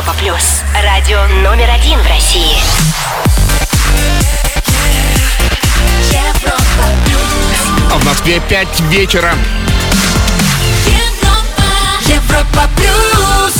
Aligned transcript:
Европа 0.00 0.18
плюс. 0.18 0.62
Радио 0.82 1.26
номер 1.42 1.68
один 1.68 1.98
в 2.00 2.06
России. 2.06 2.56
Европа 6.10 6.86
плюс. 7.04 7.92
А 7.92 7.98
в 7.98 8.04
Москве 8.06 8.40
5 8.40 8.80
вечера. 8.88 9.34
Европа 12.06 12.70
плюс. 12.76 13.54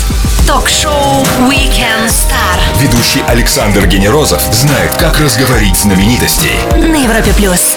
Ток-шоу 0.46 1.22
Weekend 1.40 2.08
Star 2.08 2.80
Ведущий 2.80 3.22
Александр 3.28 3.86
Генерозов 3.86 4.40
знает, 4.40 4.96
как 4.96 5.20
разговорить 5.20 5.76
знаменитостей. 5.76 6.58
на 6.74 7.04
Европе 7.04 7.34
плюс. 7.34 7.76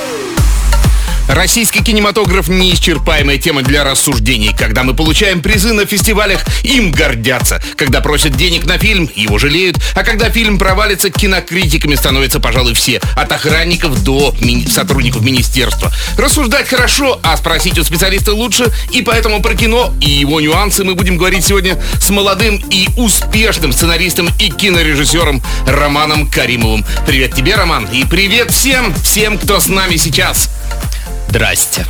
Российский 1.34 1.84
кинематограф– 1.84 2.48
неисчерпаемая 2.50 3.40
тема 3.40 3.64
для 3.64 3.84
рассуждений. 3.84 4.54
Когда 4.56 4.84
мы 4.84 4.94
получаем 4.94 5.42
призы 5.42 5.74
на 5.74 5.88
фестивалях, 5.88 6.42
им 6.64 6.92
гордятся. 6.92 7.60
Когда 7.76 8.02
просят 8.02 8.38
денег 8.38 8.66
на 8.66 8.78
фильм, 8.78 9.10
его 9.16 9.40
жалеют. 9.40 9.78
А 9.96 10.04
когда 10.04 10.30
фильм 10.30 10.60
провалится, 10.60 11.10
кинокритиками 11.10 11.96
становятся, 11.96 12.40
пожалуй, 12.40 12.76
все. 12.76 13.02
От 13.16 13.32
охранников 13.32 14.04
до 14.04 14.36
мини- 14.42 14.70
сотрудников 14.70 15.24
министерства. 15.24 15.92
Рассуждать 16.20 16.68
хорошо, 16.68 17.20
а 17.24 17.36
спросить 17.36 17.80
у 17.80 17.84
специалиста 17.84 18.32
лучше. 18.32 18.72
И 18.92 19.02
поэтому 19.02 19.42
про 19.42 19.56
кино 19.56 19.92
и 20.02 20.12
его 20.12 20.40
нюансы 20.40 20.84
мы 20.84 20.94
будем 20.94 21.18
говорить 21.18 21.44
сегодня 21.44 21.82
с 22.00 22.12
молодым 22.12 22.64
и 22.70 22.88
успешным 22.96 23.74
сценаристом 23.74 24.30
и 24.40 24.52
кинорежиссером 24.52 25.42
Романом 25.66 26.30
Каримовым. 26.30 26.86
Привет 27.08 27.34
тебе, 27.34 27.56
Роман, 27.56 27.86
и 27.92 28.06
привет 28.06 28.52
всем, 28.52 28.94
всем, 28.94 29.40
кто 29.40 29.60
с 29.60 29.66
нами 29.66 29.96
сейчас. 29.96 30.52
Здрасте. 31.34 31.84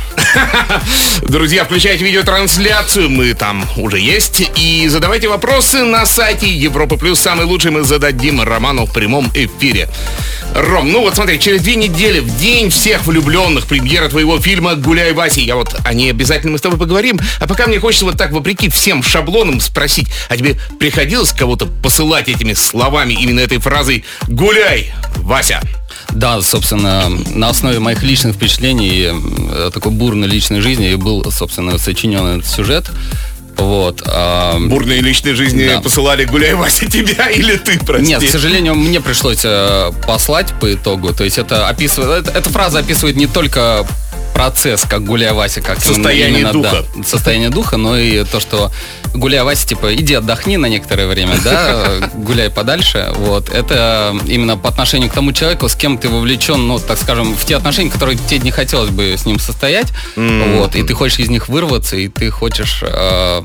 Друзья, 1.20 1.66
включайте 1.66 2.02
видеотрансляцию, 2.02 3.10
мы 3.10 3.34
там 3.34 3.66
уже 3.76 3.98
есть. 4.00 4.42
И 4.56 4.88
задавайте 4.88 5.28
вопросы 5.28 5.84
на 5.84 6.06
сайте 6.06 6.48
Европа 6.48 6.96
Плюс. 6.96 7.20
Самый 7.20 7.44
лучший 7.44 7.70
мы 7.70 7.82
зададим 7.82 8.40
Роману 8.40 8.86
в 8.86 8.92
прямом 8.94 9.30
эфире. 9.34 9.90
Ром, 10.54 10.90
ну 10.90 11.02
вот 11.02 11.16
смотри, 11.16 11.38
через 11.38 11.60
две 11.60 11.74
недели, 11.74 12.20
в 12.20 12.38
день 12.38 12.70
всех 12.70 13.04
влюбленных, 13.04 13.66
премьера 13.66 14.08
твоего 14.08 14.40
фильма 14.40 14.76
«Гуляй, 14.76 15.12
Вася». 15.12 15.40
Я 15.40 15.56
вот 15.56 15.76
о 15.84 15.92
ней 15.92 16.08
обязательно 16.08 16.52
мы 16.52 16.58
с 16.58 16.62
тобой 16.62 16.78
поговорим. 16.78 17.20
А 17.38 17.46
пока 17.46 17.66
мне 17.66 17.78
хочется 17.78 18.06
вот 18.06 18.16
так, 18.16 18.32
вопреки 18.32 18.70
всем 18.70 19.02
шаблонам, 19.02 19.60
спросить, 19.60 20.08
а 20.30 20.38
тебе 20.38 20.56
приходилось 20.80 21.32
кого-то 21.32 21.66
посылать 21.66 22.30
этими 22.30 22.54
словами, 22.54 23.12
именно 23.12 23.40
этой 23.40 23.58
фразой 23.58 24.06
«Гуляй, 24.26 24.94
Вася»? 25.16 25.60
Да, 26.14 26.40
собственно, 26.42 27.08
на 27.34 27.48
основе 27.48 27.78
моих 27.80 28.02
личных 28.02 28.36
впечатлений, 28.36 29.10
э, 29.12 29.70
такой 29.74 29.92
бурной 29.92 30.28
личной 30.28 30.60
жизни, 30.60 30.90
и 30.92 30.94
был, 30.94 31.24
собственно, 31.32 31.76
сочинен 31.78 32.24
этот 32.38 32.46
сюжет. 32.46 32.86
Вот. 33.56 34.02
а, 34.06 34.58
Бурные 34.58 35.00
личные 35.00 35.34
жизни 35.36 35.64
Да. 35.68 35.80
посылали 35.80 36.24
«Гуляй, 36.24 36.54
Вася» 36.54 36.86
тебя 36.90 37.28
или 37.30 37.56
ты, 37.56 37.78
прости? 37.78 38.06
Нет, 38.08 38.22
к 38.24 38.28
сожалению, 38.28 38.74
мне 38.74 39.00
пришлось 39.00 39.42
э, 39.44 39.92
послать 40.06 40.52
по 40.60 40.72
итогу. 40.72 41.12
То 41.14 41.22
есть 41.24 41.38
это 41.38 41.68
описывает, 41.68 42.26
это- 42.28 42.36
эта 42.38 42.50
фраза 42.50 42.80
описывает 42.80 43.14
не 43.16 43.26
только 43.28 43.86
процесс, 44.34 44.82
как 44.82 45.04
гуляя 45.04 45.34
Вася, 45.34 45.60
как 45.60 45.80
Состояние 45.80 46.40
именно, 46.40 46.52
духа. 46.52 46.84
да, 46.96 47.04
состояние 47.04 47.50
духа, 47.50 47.76
но 47.76 47.96
и 47.96 48.24
то, 48.24 48.40
что 48.40 48.72
гуляя 49.14 49.44
Вася, 49.44 49.66
типа, 49.66 49.94
иди 49.94 50.14
отдохни 50.14 50.56
на 50.56 50.66
некоторое 50.66 51.06
время, 51.06 51.36
да, 51.42 52.10
гуляй 52.14 52.50
подальше. 52.50 53.12
Вот 53.16 53.48
это 53.48 54.14
именно 54.26 54.56
по 54.56 54.68
отношению 54.68 55.10
к 55.10 55.14
тому 55.14 55.32
человеку, 55.32 55.68
с 55.68 55.74
кем 55.74 55.98
ты 55.98 56.08
вовлечен, 56.08 56.66
ну, 56.66 56.78
так 56.78 56.98
скажем, 56.98 57.34
в 57.34 57.44
те 57.44 57.56
отношения, 57.56 57.90
которые 57.90 58.18
тебе 58.18 58.40
не 58.40 58.50
хотелось 58.50 58.90
бы 58.90 59.14
с 59.16 59.24
ним 59.24 59.38
состоять. 59.38 59.92
Вот, 60.16 60.76
и 60.76 60.82
ты 60.82 60.94
хочешь 60.94 61.18
из 61.18 61.28
них 61.30 61.48
вырваться, 61.48 61.96
и 61.96 62.08
ты 62.08 62.30
хочешь 62.30 62.82
э, 62.82 63.42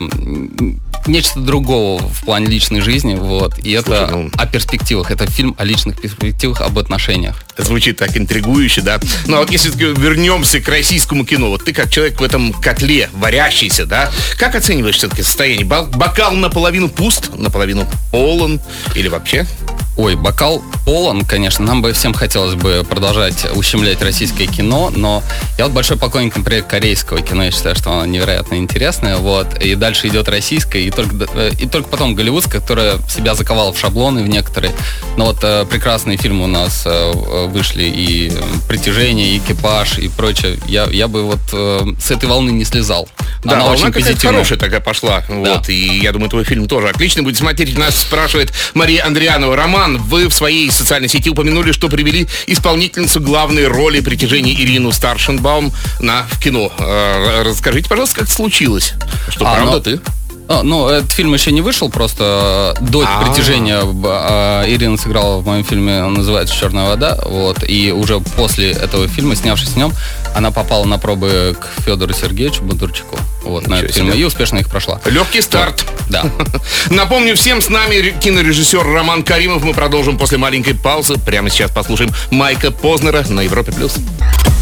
нечто 1.08 1.40
другого 1.40 2.02
в 2.02 2.24
плане 2.24 2.48
личной 2.48 2.82
жизни. 2.82 3.16
Вот. 3.16 3.58
И 3.60 3.72
это 3.72 4.08
Слушай, 4.08 4.24
ну- 4.24 4.32
о 4.38 4.46
перспективах. 4.46 5.12
Это 5.12 5.30
фильм 5.30 5.56
о 5.58 5.64
личных 5.66 6.00
перспективах, 6.02 6.62
об 6.62 6.78
отношениях. 6.78 7.44
Звучит 7.58 7.98
так 7.98 8.16
интригующе, 8.18 8.82
да? 8.82 9.00
Ну 9.26 9.38
а 9.38 9.40
вот 9.42 9.52
если 9.52 9.70
вернемся 9.72 10.60
к 10.62 10.68
российскому 10.68 11.26
кино, 11.26 11.50
вот 11.50 11.66
ты 11.66 11.74
как 11.74 11.90
человек 11.90 12.20
в 12.20 12.24
этом 12.24 12.54
котле, 12.54 13.10
варящийся, 13.14 13.86
да? 13.86 14.12
Как 14.38 14.56
оцениваешь 14.56 14.96
все-таки 14.96 15.24
состояние? 15.24 15.59
Ба- 15.64 15.84
Бокал 15.84 16.34
наполовину 16.34 16.90
пуст, 16.90 17.32
наполовину 17.36 17.86
полон 18.12 18.60
или 18.96 19.08
вообще? 19.08 19.46
Ой, 20.00 20.16
бокал 20.16 20.64
полон, 20.86 21.26
конечно. 21.26 21.66
Нам 21.66 21.82
бы 21.82 21.92
всем 21.92 22.14
хотелось 22.14 22.56
бы 22.56 22.86
продолжать 22.90 23.46
ущемлять 23.54 24.02
российское 24.02 24.48
кино, 24.48 24.94
но 24.96 25.22
я 25.58 25.66
вот 25.66 25.74
большой 25.74 25.98
поклонник, 25.98 26.38
например, 26.38 26.64
корейского 26.64 27.20
кино. 27.22 27.44
Я 27.44 27.52
считаю, 27.52 27.76
что 27.76 27.92
оно 27.92 28.06
невероятно 28.06 28.56
интересное. 28.56 29.18
Вот. 29.18 29.62
И 29.62 29.76
дальше 29.76 30.08
идет 30.08 30.30
российское, 30.30 30.84
и 30.84 30.90
только, 30.90 31.28
э, 31.34 31.52
и 31.60 31.68
только 31.68 31.90
потом 31.90 32.16
голливудское, 32.16 32.62
которое 32.62 32.98
себя 33.10 33.36
заковало 33.36 33.74
в 33.74 33.78
шаблоны 33.78 34.24
в 34.24 34.30
некоторые. 34.30 34.72
Но 35.18 35.26
вот 35.26 35.40
э, 35.44 35.66
прекрасные 35.70 36.16
фильмы 36.16 36.46
у 36.46 36.48
нас 36.48 36.84
э, 36.86 37.48
вышли, 37.48 37.84
и 37.84 38.32
«Притяжение», 38.70 39.36
и 39.36 39.38
«Экипаж», 39.40 39.98
и 39.98 40.08
прочее. 40.08 40.60
Я, 40.66 40.86
я 40.86 41.10
бы 41.10 41.24
вот 41.24 41.42
э, 41.52 41.82
с 42.02 42.10
этой 42.10 42.30
волны 42.30 42.52
не 42.52 42.64
слезал. 42.64 43.10
Да, 43.44 43.56
Она 43.56 43.66
волна 43.66 43.82
очень 43.82 43.92
позитивная. 43.92 44.32
хорошая 44.38 44.58
такая 44.58 44.80
пошла. 44.80 45.26
Вот, 45.28 45.68
и 45.68 46.00
я 46.00 46.14
думаю, 46.14 46.30
твой 46.30 46.46
фильм 46.46 46.70
тоже 46.70 46.88
отлично 46.88 47.22
будет 47.22 47.36
смотреть. 47.36 47.78
Нас 47.78 47.98
спрашивает 47.98 48.54
Мария 48.74 49.06
Андрианова. 49.06 49.58
Роман, 49.58 49.89
вы 49.98 50.28
в 50.28 50.34
своей 50.34 50.70
социальной 50.72 51.10
сети 51.10 51.30
упомянули, 51.30 51.72
что 51.72 51.90
привели 51.90 52.28
исполнительницу 52.48 53.20
главной 53.20 53.68
роли 53.68 54.00
притяжения 54.02 54.54
Ирину 54.54 54.92
Старшенбаум 54.92 55.74
на 56.00 56.28
в 56.30 56.42
кино. 56.42 56.72
Э, 56.78 57.44
Расскажите, 57.44 57.90
пожалуйста, 57.90 58.16
как 58.16 58.26
это 58.26 58.34
случилось? 58.34 58.94
Что, 59.30 59.46
А, 59.48 59.56
правда 59.56 59.72
ну, 59.78 59.82
ты? 59.82 60.02
А, 60.52 60.64
ну, 60.64 60.90
этот 60.90 61.12
фильм 61.12 61.32
еще 61.32 61.52
не 61.52 61.62
вышел, 61.62 61.90
просто 61.92 62.76
э, 62.82 62.84
до 62.84 63.04
А. 63.06 63.24
притяжения 63.24 63.82
а, 63.84 64.66
Ирина 64.68 64.98
сыграла 64.98 65.38
в 65.38 65.46
моем 65.46 65.64
фильме, 65.64 66.04
он 66.04 66.16
называется 66.16 66.56
«Черная 66.56 66.88
вода», 66.88 67.20
вот, 67.24 67.64
и 67.70 67.92
уже 67.92 68.20
после 68.20 68.72
этого 68.72 69.08
фильма, 69.08 69.36
снявшись 69.36 69.70
в 69.70 69.78
нем, 69.78 69.94
она 70.36 70.50
попала 70.50 70.86
на 70.86 70.98
пробы 70.98 71.56
к 71.60 71.84
Федору 71.84 72.14
Сергеевичу 72.14 72.64
Бондарчуку, 72.64 73.16
вот, 73.44 73.68
на 73.68 73.76
Ничего 73.76 73.86
этот 73.86 73.96
фильм, 73.96 74.12
и 74.12 74.24
успешно 74.24 74.58
их 74.58 74.70
прошла. 74.70 75.00
Легкий 75.06 75.42
старт. 75.42 75.86
Да. 76.10 76.26
Напомню 76.90 77.36
всем, 77.36 77.62
с 77.62 77.70
нами 77.70 77.98
ре- 77.98 78.12
кинорежиссер 78.20 78.84
Роман 78.84 79.22
Каримов. 79.22 79.64
Мы 79.64 79.74
продолжим 79.76 80.18
после 80.18 80.40
маленькой 80.40 80.74
паузы. 80.74 81.20
Прямо 81.20 81.52
сейчас 81.52 81.70
послушаем 81.70 82.12
Майка 82.32 82.72
Познера 82.72 83.24
на 83.30 83.42
Европе+. 83.42 83.72
плюс. 83.72 83.94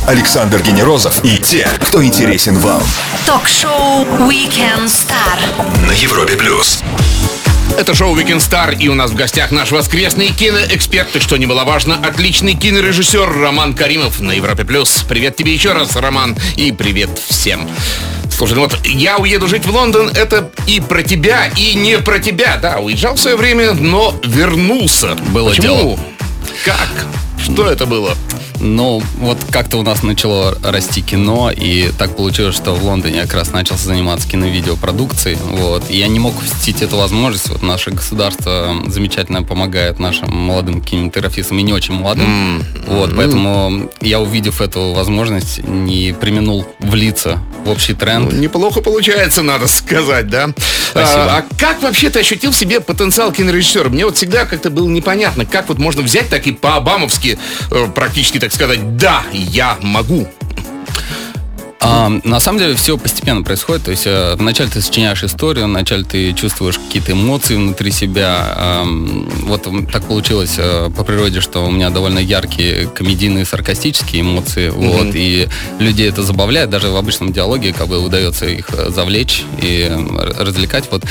Александр 0.07 0.61
Генерозов 0.61 1.21
и 1.25 1.37
те, 1.37 1.67
кто 1.81 2.01
интересен 2.01 2.57
вам. 2.59 2.81
Ток-шоу 3.25 4.05
Weekend 4.29 4.85
Star. 4.85 5.85
На 5.85 5.91
Европе 5.91 6.37
плюс. 6.37 6.79
Это 7.77 7.93
шоу 7.93 8.15
Weekend 8.15 8.37
Star, 8.37 8.73
и 8.73 8.87
у 8.87 8.95
нас 8.95 9.11
в 9.11 9.15
гостях 9.15 9.51
наш 9.51 9.71
воскресный 9.71 10.29
киноэксперт, 10.29 11.13
и 11.17 11.19
что 11.19 11.35
немаловажно, 11.35 11.95
отличный 12.01 12.53
кинорежиссер 12.53 13.37
Роман 13.37 13.73
Каримов 13.73 14.21
на 14.21 14.31
Европе+. 14.31 14.63
плюс. 14.63 15.03
Привет 15.09 15.35
тебе 15.35 15.53
еще 15.53 15.73
раз, 15.73 15.97
Роман, 15.97 16.37
и 16.55 16.71
привет 16.71 17.09
всем. 17.27 17.69
Слушай, 18.31 18.53
ну 18.53 18.61
вот 18.61 18.79
«Я 18.85 19.17
уеду 19.17 19.49
жить 19.49 19.65
в 19.65 19.75
Лондон»— 19.75 20.09
это 20.15 20.49
и 20.67 20.79
про 20.79 21.03
тебя, 21.03 21.47
и 21.57 21.73
не 21.73 21.99
про 21.99 22.19
тебя. 22.19 22.55
Да, 22.61 22.79
уезжал 22.79 23.15
в 23.15 23.19
свое 23.19 23.35
время, 23.35 23.73
но 23.73 24.15
вернулся. 24.23 25.15
Было 25.15 25.49
Почему? 25.49 25.65
дело. 25.67 25.99
Как? 26.63 26.87
Что 27.43 27.69
это 27.69 27.85
было? 27.85 28.15
Ну, 28.59 29.01
вот 29.17 29.37
как-то 29.51 29.77
у 29.77 29.83
нас 29.83 30.03
начало 30.03 30.57
расти 30.63 31.01
кино, 31.01 31.51
и 31.51 31.91
так 31.97 32.15
получилось, 32.15 32.55
что 32.55 32.73
в 32.73 32.83
Лондоне 32.83 33.17
я 33.17 33.21
как 33.23 33.35
раз 33.35 33.51
начал 33.51 33.77
заниматься 33.77 34.27
киновидеопродукцией, 34.27 35.37
вот, 35.37 35.89
и 35.89 35.97
я 35.97 36.07
не 36.07 36.19
мог 36.19 36.35
упустить 36.35 36.81
эту 36.81 36.97
возможность, 36.97 37.49
вот 37.49 37.61
наше 37.61 37.91
государство 37.91 38.75
замечательно 38.87 39.43
помогает 39.43 39.99
нашим 39.99 40.35
молодым 40.35 40.81
кинематографистам 40.81 41.59
и 41.59 41.63
не 41.63 41.73
очень 41.73 41.93
молодым, 41.93 42.63
вот, 42.87 43.15
поэтому 43.15 43.91
я, 44.01 44.19
увидев 44.19 44.61
эту 44.61 44.93
возможность, 44.93 45.63
не 45.63 46.15
применул 46.19 46.65
влиться 46.79 47.39
в 47.65 47.69
общий 47.69 47.93
тренд. 47.93 48.31
Ну, 48.31 48.39
Неплохо 48.39 48.81
получается, 48.81 49.43
надо 49.43 49.67
сказать, 49.67 50.29
да? 50.29 50.49
Спасибо. 50.91 51.25
А, 51.25 51.37
а 51.37 51.45
как 51.59 51.81
вообще 51.81 52.09
ты 52.09 52.19
ощутил 52.19 52.51
в 52.51 52.55
себе 52.55 52.79
потенциал 52.79 53.31
кинорежиссера? 53.31 53.89
Мне 53.89 54.05
вот 54.05 54.17
всегда 54.17 54.45
как-то 54.45 54.69
было 54.69 54.87
непонятно, 54.87 55.45
как 55.45 55.69
вот 55.69 55.77
можно 55.77 56.01
взять 56.01 56.29
так 56.29 56.47
и 56.47 56.51
по-обамовски 56.53 57.37
э, 57.71 57.87
практически, 57.93 58.39
так 58.47 58.53
сказать, 58.53 58.95
да, 58.95 59.23
я 59.33 59.77
могу. 59.81 60.25
А, 61.81 62.07
на 62.23 62.39
самом 62.39 62.59
деле 62.59 62.75
все 62.75 62.97
постепенно 62.97 63.43
происходит. 63.43 63.83
То 63.83 63.91
есть 63.91 64.07
э, 64.07 64.35
вначале 64.37 64.69
ты 64.69 64.79
сочиняешь 64.79 65.21
историю, 65.21 65.65
вначале 65.65 66.05
ты 66.05 66.31
чувствуешь 66.31 66.79
какие-то 66.79 67.11
эмоции 67.11 67.57
внутри 67.57 67.91
себя. 67.91 68.53
Ам, 68.55 69.29
вот 69.43 69.67
так 69.91 70.05
получилось 70.05 70.55
э, 70.57 70.89
по 70.95 71.03
природе, 71.03 71.41
что 71.41 71.65
у 71.65 71.71
меня 71.71 71.89
довольно 71.89 72.19
яркие 72.19 72.87
комедийные 72.87 73.43
саркастические 73.43 74.21
эмоции. 74.21 74.69
Вот, 74.69 75.09
и 75.13 75.49
людей 75.79 76.07
это 76.07 76.23
забавляет. 76.23 76.69
Даже 76.69 76.87
в 76.87 76.95
обычном 76.95 77.33
диалоге 77.33 77.73
как 77.73 77.89
бы 77.89 77.99
удается 77.99 78.45
их 78.45 78.69
э, 78.71 78.91
завлечь 78.91 79.43
и 79.61 79.89
э, 79.89 80.33
развлекать. 80.39 80.85
Вот. 80.89 81.03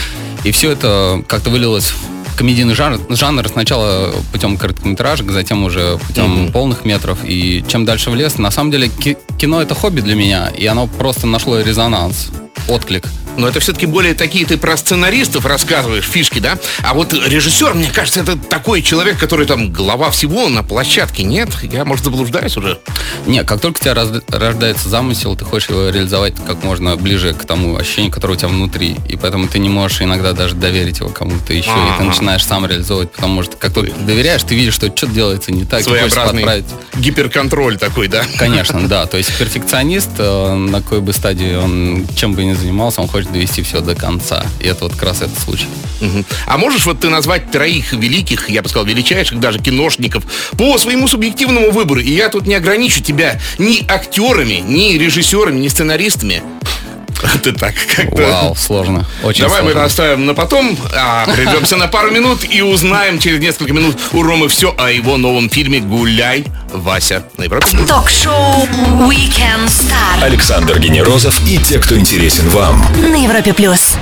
И 0.44 0.53
все 0.53 0.71
это 0.71 1.23
как-то 1.29 1.50
вылилось 1.50 1.93
комедийный 2.37 2.75
жанр, 2.75 3.00
жанр 3.09 3.49
сначала 3.49 4.12
путем 4.33 4.56
короткометражек, 4.56 5.31
затем 5.31 5.65
уже 5.65 5.99
путем 6.06 6.53
полных 6.53 6.85
метров. 6.85 7.19
И 7.25 7.65
чем 7.69 7.85
дальше 7.85 8.11
в 8.11 8.15
лес, 8.15 8.38
на 8.38 8.50
самом 8.50 8.71
деле 8.71 8.88
ки- 8.88 9.17
кино 9.38 9.62
это 9.62 9.75
хобби 9.75 10.00
для 10.00 10.15
меня, 10.15 10.49
и 10.49 10.67
оно 10.67 10.87
просто 10.87 11.27
нашло 11.27 11.61
резонанс, 11.61 12.29
отклик. 12.69 13.05
Но 13.37 13.49
это 13.49 13.61
все-таки 13.61 13.87
более 13.87 14.15
такие 14.15 14.47
ты 14.47 14.56
про 14.56 14.77
сценаристов 14.77 15.44
рассказываешь, 15.47 16.05
фишки, 16.05 16.38
да? 16.38 16.59
А 16.83 16.94
вот 16.94 17.12
режиссер, 17.12 17.75
мне 17.75 17.91
кажется, 17.91 18.21
это 18.21 18.37
такой 18.37 18.83
человек, 18.83 19.19
который 19.19 19.47
там 19.47 19.73
глава 19.73 20.11
всего 20.11 20.49
на 20.49 20.62
площадке, 20.62 21.23
нет? 21.23 21.49
Я, 21.62 21.85
может, 21.85 22.05
заблуждаюсь 22.05 22.56
уже? 22.56 22.79
Не, 23.27 23.44
как 23.44 23.61
только 23.61 23.79
у 23.79 23.83
тебя 23.83 23.94
раз- 23.94 24.23
рождается 24.29 24.88
замысел, 24.88 25.37
ты 25.37 25.44
хочешь 25.44 25.69
его 25.69 25.88
реализовать 25.91 26.35
как 26.47 26.62
можно 26.65 26.97
ближе 26.97 27.35
к 27.35 27.44
тому 27.44 27.77
ощущению, 27.77 28.12
которое 28.12 28.35
у 28.35 28.37
тебя 28.37 28.49
внутри. 28.49 28.97
И 29.09 29.17
поэтому 29.17 29.49
ты 29.49 29.59
не 29.59 29.69
можешь 29.69 30.03
иногда 30.03 30.33
даже 30.33 30.55
доверить 30.55 31.00
его 31.00 31.09
кому-то 31.11 31.53
еще. 31.53 31.71
И 31.71 31.99
ты 31.99 32.05
начинаешь 32.05 32.44
сам 32.44 32.67
реализовывать, 32.67 33.11
потому 33.12 33.43
что 33.43 33.56
как 33.56 33.73
только 33.73 33.93
доверяешь, 34.00 34.43
ты 34.43 34.55
видишь, 34.55 34.75
что 34.75 34.87
что-то 34.88 35.12
делается 35.12 35.53
не 35.53 35.65
так, 35.65 35.83
Своеобразный 35.83 36.43
подправить. 36.43 36.65
гиперконтроль 36.97 37.79
такой, 37.79 38.09
да? 38.09 38.25
Конечно, 38.38 38.87
да. 38.88 39.06
То 39.06 39.17
есть 39.17 39.37
перфекционист, 39.38 40.11
э, 40.19 40.55
на 40.55 40.83
какой 40.83 41.00
бы 41.00 41.12
стадии 41.12 41.55
он 41.56 42.06
чем 42.17 42.35
бы 42.35 42.44
ни 42.44 42.53
занимался, 42.55 43.00
он 43.00 43.09
хочет 43.09 43.25
довести 43.32 43.62
все 43.62 43.81
до 43.81 43.94
конца. 43.94 44.44
И 44.61 44.67
это 44.67 44.84
вот 44.84 44.93
как 44.94 45.02
раз 45.02 45.23
этот 45.23 45.38
случай. 45.38 45.67
Мгм. 46.00 46.25
А 46.46 46.58
можешь 46.58 46.84
вот 46.87 47.00
ты 47.00 47.08
назвать 47.08 47.50
троих 47.50 47.93
великих, 47.93 48.50
я 48.50 48.62
бы 48.62 48.69
сказал, 48.69 48.87
величайших 48.87 49.40
даже 49.40 49.58
киношников 49.58 50.25
по 50.56 50.78
своему 50.78 51.08
субъективному 51.08 51.70
выбору? 51.70 52.00
И 52.00 52.11
я 52.11 52.28
тут 52.28 52.46
не 52.46 52.55
ограничу 52.55 53.02
тебя 53.02 53.40
ни 53.58 53.84
актерами, 53.90 54.62
ни 54.67 54.99
режиссерами, 54.99 55.58
ни 55.58 55.69
сценаристами. 55.69 56.43
Ты 57.43 57.52
так 57.52 57.75
как-то... 57.94 58.23
Вау, 58.23 58.55
сложно. 58.55 59.06
Очень 59.23 59.43
Давай 59.43 59.62
мы 59.62 59.70
сложно. 59.70 59.84
оставим 59.84 60.26
на 60.26 60.34
потом, 60.34 60.76
а 60.94 61.26
прервемся 61.26 61.76
на 61.76 61.88
пару 61.88 62.11
минут 62.11 62.40
и 62.49 62.62
узнаем 62.62 63.19
через 63.19 63.40
несколько 63.40 63.73
минут 63.73 63.96
у 64.12 64.23
Ромы 64.23 64.49
все 64.49 64.75
о 64.76 64.90
его 64.90 65.17
новом 65.17 65.49
фильме 65.49 65.81
«Гуляй, 65.81 66.44
Вася» 66.76 67.25
на 67.37 67.44
Европе. 67.44 67.67
Ток-шоу 67.87 68.67
Weekend 69.08 69.67
Star 69.67 70.23
Александр 70.23 70.78
Генерозов 70.78 71.40
и 71.46 71.58
те, 71.58 71.78
кто 71.78 71.96
интересен 71.96 72.49
вам. 72.50 72.84
на 73.00 73.17
Европе 73.17 73.52
плюс. 73.52 73.96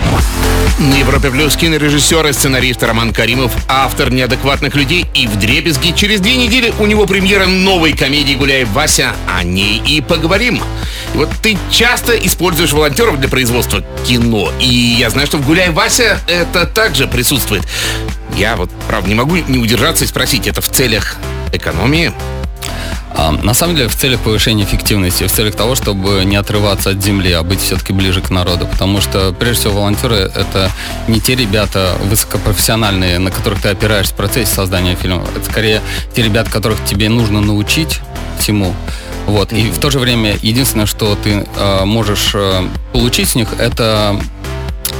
На 0.78 0.94
Европе 0.94 1.30
Плюс 1.30 1.56
кинорежиссер 1.56 2.26
и 2.26 2.32
сценарист 2.32 2.82
Роман 2.82 3.12
Каримов, 3.12 3.52
автор 3.68 4.10
«Неадекватных 4.10 4.74
людей» 4.74 5.06
и 5.14 5.28
«Вдребезги». 5.28 5.92
Через 5.92 6.20
две 6.20 6.34
недели 6.34 6.74
у 6.80 6.86
него 6.86 7.06
премьера 7.06 7.46
новой 7.46 7.92
комедии 7.92 8.34
«Гуляй, 8.34 8.64
Вася». 8.64 9.14
О 9.32 9.44
ней 9.44 9.80
и 9.86 10.00
поговорим. 10.00 10.60
И 11.14 11.16
вот 11.16 11.30
ты 11.42 11.56
часто 11.70 12.12
используешь 12.16 12.72
волонтеров 12.72 13.20
для 13.20 13.28
производства 13.28 13.84
кино. 14.04 14.50
И 14.60 14.66
я 14.98 15.10
знаю, 15.10 15.28
что 15.28 15.38
в 15.38 15.46
«Гуляй, 15.46 15.70
Вася» 15.70 16.18
это 16.26 16.66
также 16.66 17.06
присутствует. 17.06 17.62
Я 18.36 18.56
вот, 18.56 18.70
правда, 18.88 19.08
не 19.08 19.14
могу 19.14 19.36
не 19.36 19.58
удержаться 19.58 20.04
и 20.04 20.08
спросить, 20.08 20.48
это 20.48 20.60
в 20.60 20.68
целях 20.68 21.16
экономии? 21.52 22.12
А, 23.16 23.31
на 23.31 23.55
самом 23.55 23.76
деле, 23.76 23.88
в 23.88 23.94
целях 23.94 24.20
повышения 24.20 24.64
эффективности, 24.64 25.25
в 25.25 25.32
целях 25.32 25.55
того, 25.55 25.76
чтобы 25.76 26.25
не 26.25 26.34
отрываться 26.34 26.90
от 26.90 27.02
земли, 27.02 27.31
а 27.32 27.43
быть 27.44 27.61
все-таки 27.61 27.93
ближе 27.93 28.20
к 28.20 28.31
народу. 28.31 28.66
Потому 28.66 29.00
что, 29.00 29.32
прежде 29.32 29.61
всего, 29.61 29.75
волонтеры— 29.75 30.16
это 30.34 30.70
не 31.06 31.20
те 31.20 31.37
ребята 31.37 31.96
высокопрофессиональные, 32.02 33.20
на 33.20 33.31
которых 33.31 33.62
ты 33.62 33.69
опираешься 33.69 34.12
в 34.12 34.16
процессе 34.16 34.52
создания 34.52 34.96
фильма. 34.96 35.25
Это 35.37 35.49
скорее 35.49 35.81
те 36.14 36.22
ребята, 36.22 36.50
которых 36.50 36.84
тебе 36.84 37.08
нужно 37.08 37.40
научить 37.40 38.00
всему. 38.40 38.75
Вот. 39.26 39.52
И 39.52 39.70
в 39.70 39.78
то 39.78 39.90
же 39.90 40.00
время 40.00 40.37
единственное, 40.43 40.87
что 40.87 41.14
ты 41.14 41.46
э, 41.56 41.84
можешь 41.84 42.32
э, 42.34 42.69
получить 42.93 43.28
с 43.31 43.34
них, 43.37 43.49
это 43.58 44.20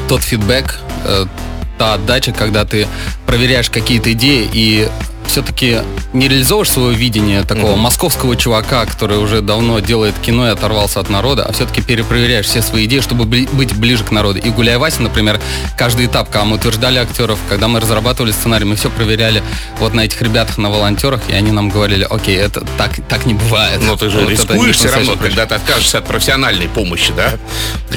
тот 0.09 0.23
фидбэк, 0.23 0.79
э, 1.05 1.27
та 1.79 1.95
отдача, 1.95 2.33
когда 2.33 2.65
ты 2.65 2.87
проверяешь 3.27 3.71
какие-то 3.71 4.13
идеи 4.13 4.49
и 4.53 4.89
все-таки 5.39 5.81
не 6.13 6.29
реализовываешь 6.29 6.71
свое 6.71 6.95
видение 6.97 7.43
такого 7.43 7.75
московского 7.75 8.37
чувака, 8.37 8.87
который 8.87 9.19
уже 9.19 9.41
давно 9.41 9.81
делает 9.81 10.15
кино 10.25 10.47
и 10.47 10.51
оторвался 10.53 11.01
от 11.01 11.11
народа, 11.11 11.45
а 11.45 11.53
все-таки 11.53 11.83
перепроверяешь 11.83 12.47
все 12.47 12.63
свои 12.63 12.85
идеи, 12.85 13.01
чтобы 13.01 13.25
бли- 13.25 13.53
быть 13.53 13.75
ближе 13.75 14.05
к 14.05 14.13
народу. 14.13 14.39
И 14.39 14.49
«Гуляй, 14.51 14.77
Вася», 14.77 15.03
например, 15.03 15.41
каждый 15.77 16.07
этап, 16.07 16.31
когда 16.31 16.45
мы 16.45 16.55
утверждали 16.55 16.99
актеров, 17.01 17.41
когда 17.49 17.67
мы 17.67 17.81
разрабатывали 17.81 18.31
сценарий, 18.31 18.65
мы 18.65 18.77
все 18.77 18.91
проверяли 18.91 19.43
вот 19.81 19.93
на 19.93 20.03
этих 20.03 20.23
ребятах, 20.23 20.57
на 20.57 20.71
волонтерах, 20.71 21.21
и 21.29 21.33
они 21.33 21.51
нам 21.51 21.69
говорили, 21.69 22.07
окей, 22.09 22.37
это 22.37 22.61
так, 22.79 22.93
так 23.09 23.27
не 23.27 23.35
бывает. 23.35 23.81
Но 23.83 23.97
ты 23.97 24.11
же 24.11 24.21
Вот 24.21 24.31
рискуешь 24.31 24.77
все 24.77 24.89
равно, 24.93 25.17
когда 25.17 25.47
ты 25.47 25.57
откажешься 25.57 25.99
от 25.99 26.05
профессиональной 26.07 26.69
помощи, 26.69 27.13
да? 27.17 27.33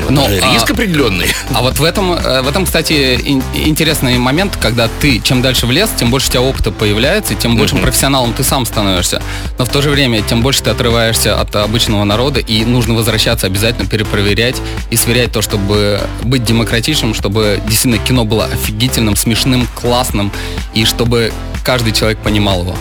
Но, 0.10 0.24
Это 0.24 0.40
же 0.40 0.42
а- 0.44 0.54
риск 0.56 0.72
определенный. 0.72 1.28
А 1.54 1.62
вот 1.62 1.78
в 1.78 1.84
этом, 1.84 2.14
э, 2.14 2.42
в 2.42 2.48
этом, 2.48 2.66
кстати, 2.66 2.94
ин- 3.24 3.44
интересный 3.54 4.18
момент, 4.18 4.58
когда 4.60 4.90
ты 5.02 5.20
чем 5.20 5.44
дальше 5.44 5.68
в 5.68 5.72
лес, 5.72 5.92
тем 6.00 6.10
больше 6.10 6.30
у 6.30 6.32
тебя 6.32 6.42
опыта 6.42 6.72
появляется, 6.72 7.27
и 7.32 7.36
тем 7.36 7.58
большим 7.58 7.80
профессионалом 7.80 8.34
ты 8.34 8.44
сам 8.44 8.66
становишься. 8.66 9.22
Но 9.58 9.66
в 9.66 9.70
то 9.70 9.82
же 9.82 9.90
время, 9.90 10.22
тем 10.22 10.42
больше 10.42 10.64
ты 10.64 10.70
отрываешься 10.70 11.40
от 11.40 11.56
обычного 11.56 12.04
народа, 12.04 12.40
и 12.40 12.66
нужно 12.66 12.94
возвращаться 12.94 13.48
обязательно, 13.48 13.88
перепроверять 13.88 14.58
и 14.90 14.96
сверять 14.96 15.32
то, 15.32 15.42
чтобы 15.42 16.02
быть 16.24 16.44
демократичным, 16.44 17.14
чтобы 17.14 17.62
действительно 17.68 18.04
кино 18.04 18.26
было 18.26 18.46
офигительным, 18.46 19.16
смешным, 19.16 19.68
классным, 19.76 20.32
и 20.74 20.86
чтобы 20.86 21.32
каждый 21.68 21.92
человек 21.92 22.18
понимал 22.20 22.62
его. 22.62 22.76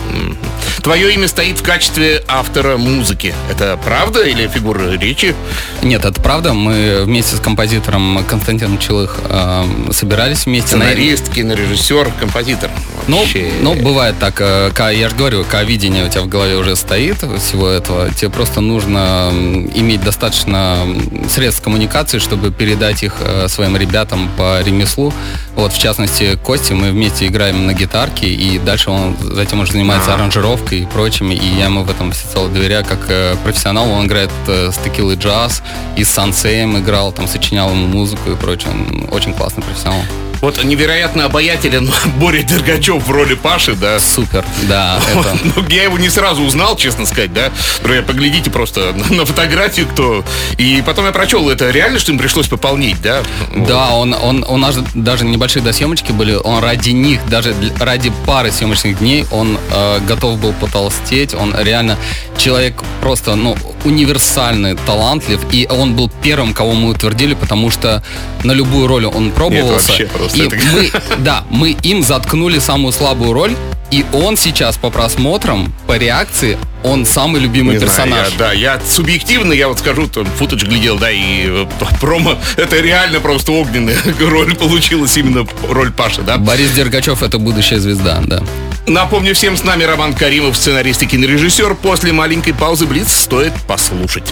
Твое 0.81 1.13
имя 1.15 1.27
стоит 1.27 1.59
в 1.59 1.63
качестве 1.63 2.23
автора 2.29 2.77
музыки. 2.77 3.33
Это 3.51 3.77
правда 3.83 4.21
или 4.21 4.47
фигура 4.47 4.89
речи? 4.97 5.35
Нет, 5.81 6.05
это 6.05 6.21
правда. 6.21 6.53
Мы 6.53 7.01
вместе 7.03 7.35
с 7.35 7.41
композитором 7.41 8.23
Константином 8.29 8.77
Чилых 8.77 9.17
э, 9.25 9.65
собирались 9.91 10.45
вместе. 10.45 10.77
на- 10.77 10.85
Сценарист, 10.85 11.33
кинорежиссер, 11.33 12.11
композитор. 12.21 12.69
Ну, 13.07 13.17
Вообще. 13.19 13.51
ну, 13.61 13.73
бывает 13.73 14.15
так, 14.19 14.35
э, 14.39 14.71
я 14.93 15.09
же 15.09 15.15
говорю, 15.15 15.43
видение 15.65 16.05
у 16.05 16.09
тебя 16.09 16.21
в 16.21 16.27
голове 16.29 16.55
уже 16.55 16.75
стоит 16.77 17.17
всего 17.41 17.67
этого, 17.67 18.09
тебе 18.13 18.29
просто 18.29 18.61
нужно 18.61 19.29
иметь 19.75 20.01
достаточно 20.03 20.87
средств 21.29 21.61
коммуникации, 21.63 22.19
чтобы 22.19 22.51
передать 22.51 23.03
их 23.03 23.15
э, 23.19 23.47
своим 23.49 23.75
ребятам 23.75 24.29
по 24.37 24.61
ремеслу. 24.61 25.13
Вот, 25.55 25.73
в 25.73 25.77
частности, 25.79 26.37
Кости, 26.43 26.73
мы 26.73 26.91
вместе 26.91 27.25
играем 27.27 27.65
на 27.65 27.73
гитарке, 27.73 28.27
и 28.27 28.59
дальше 28.59 28.76
он 28.85 29.15
затем 29.19 29.61
уже 29.61 29.71
занимается 29.71 30.13
аранжировкой 30.13 30.81
и 30.81 30.85
прочими, 30.85 31.33
и 31.33 31.47
я 31.57 31.65
ему 31.65 31.83
в 31.83 31.89
этом 31.89 32.11
всецело 32.11 32.49
доверяю, 32.49 32.85
как 32.85 32.99
э, 33.09 33.35
профессионал, 33.43 33.89
он 33.89 34.05
играет 34.05 34.31
э, 34.47 34.71
с 34.71 34.77
текилой 34.77 35.15
джаз, 35.15 35.63
и 35.95 36.03
с 36.03 36.09
Сансеем 36.09 36.77
играл, 36.77 37.11
там, 37.11 37.27
сочинял 37.27 37.71
ему 37.71 37.87
музыку 37.87 38.31
и 38.31 38.35
прочее, 38.35 38.71
Он 38.71 39.07
очень 39.11 39.33
классный 39.33 39.63
профессионал. 39.63 40.01
Вот 40.41 40.63
невероятно 40.63 41.25
обаятелен 41.25 41.91
Боря 42.19 42.43
Дергачев 42.43 43.05
в 43.05 43.11
роли 43.11 43.33
Паши, 43.33 43.73
да. 43.73 43.99
Супер, 43.99 44.45
да, 44.63 44.99
это... 45.11 45.37
Ну, 45.43 45.65
я 45.69 45.83
его 45.83 45.97
не 45.97 46.09
сразу 46.09 46.43
узнал, 46.43 46.75
честно 46.75 47.05
сказать, 47.05 47.33
да. 47.33 47.51
Например, 47.79 48.03
поглядите 48.03 48.49
просто 48.49 48.93
на, 49.09 49.25
фотографию, 49.25 49.87
кто. 49.87 50.23
И 50.57 50.83
потом 50.85 51.05
я 51.05 51.11
прочел, 51.11 51.49
это 51.49 51.69
реально, 51.71 51.99
что 51.99 52.11
им 52.11 52.17
пришлось 52.17 52.47
пополнить, 52.47 53.01
да? 53.01 53.23
Да, 53.55 53.91
он, 53.93 54.13
он, 54.13 54.45
у 54.47 54.57
нас 54.57 54.77
даже 54.93 55.25
небольшие 55.25 55.63
досъемочки 55.63 56.11
были, 56.11 56.33
он 56.33 56.63
ради 56.63 56.91
них, 56.91 57.27
даже 57.27 57.55
ради 57.79 58.11
пары 58.25 58.51
съемочных 58.51 58.99
дней, 58.99 59.25
он 59.31 59.57
э, 59.71 59.99
готов 60.07 60.39
был 60.39 60.53
потолстеть, 60.53 61.33
он 61.33 61.55
реально 61.57 61.97
человек 62.37 62.83
просто, 63.01 63.35
ну, 63.35 63.57
универсальный, 63.83 64.75
талантлив, 64.85 65.41
и 65.51 65.67
он 65.69 65.95
был 65.95 66.11
первым, 66.21 66.53
кого 66.53 66.73
мы 66.73 66.89
утвердили, 66.89 67.33
потому 67.33 67.71
что 67.71 68.03
на 68.43 68.51
любую 68.51 68.87
роль 68.87 69.05
он 69.05 69.31
пробовался. 69.31 69.89
вообще 69.89 70.05
просто 70.27 70.43
и 70.43 70.59
мы, 70.73 70.91
да, 71.19 71.43
мы 71.49 71.71
им 71.83 72.03
заткнули 72.03 72.59
самую 72.59 72.91
слабую 72.91 73.33
роль, 73.33 73.55
и 73.89 74.05
он 74.11 74.35
сейчас 74.37 74.77
по 74.77 74.89
просмотрам, 74.89 75.73
по 75.87 75.97
реакции, 75.97 76.57
он 76.83 77.05
самый 77.05 77.39
любимый 77.41 77.73
Не 77.73 77.79
знаю, 77.79 77.91
персонаж. 77.91 78.31
я- 78.31 78.37
да, 78.37 78.51
я 78.53 78.81
субъективно, 78.85 79.53
я 79.53 79.67
вот 79.69 79.79
скажу, 79.79 80.07
там, 80.07 80.25
футаж 80.25 80.63
глядел, 80.63 80.97
да, 80.97 81.09
и 81.09 81.45
э, 81.47 81.65
промо, 82.01 82.35
это 82.57 82.79
реально 82.79 83.19
просто 83.19 83.51
огненная 83.53 83.97
роль 84.19 84.55
получилась, 84.55 85.15
именно 85.17 85.47
роль 85.69 85.91
Паши, 85.91 86.21
да. 86.21 86.37
Борис 86.37 86.71
Дергачев 86.71 87.23
это 87.23 87.37
будущая 87.39 87.79
звезда, 87.79 88.21
да. 88.25 88.43
Напомню 88.87 89.35
всем, 89.35 89.57
с 89.57 89.65
нами 89.65 89.83
Роман 89.83 90.13
Каримов, 90.13 90.55
сценарист 90.55 91.03
и 91.03 91.07
кинорежиссер. 91.07 91.75
После 91.75 92.13
маленькой 92.13 92.53
паузы 92.53 92.85
Блиц 92.85 93.11
стоит 93.11 93.51
послушать. 93.67 94.31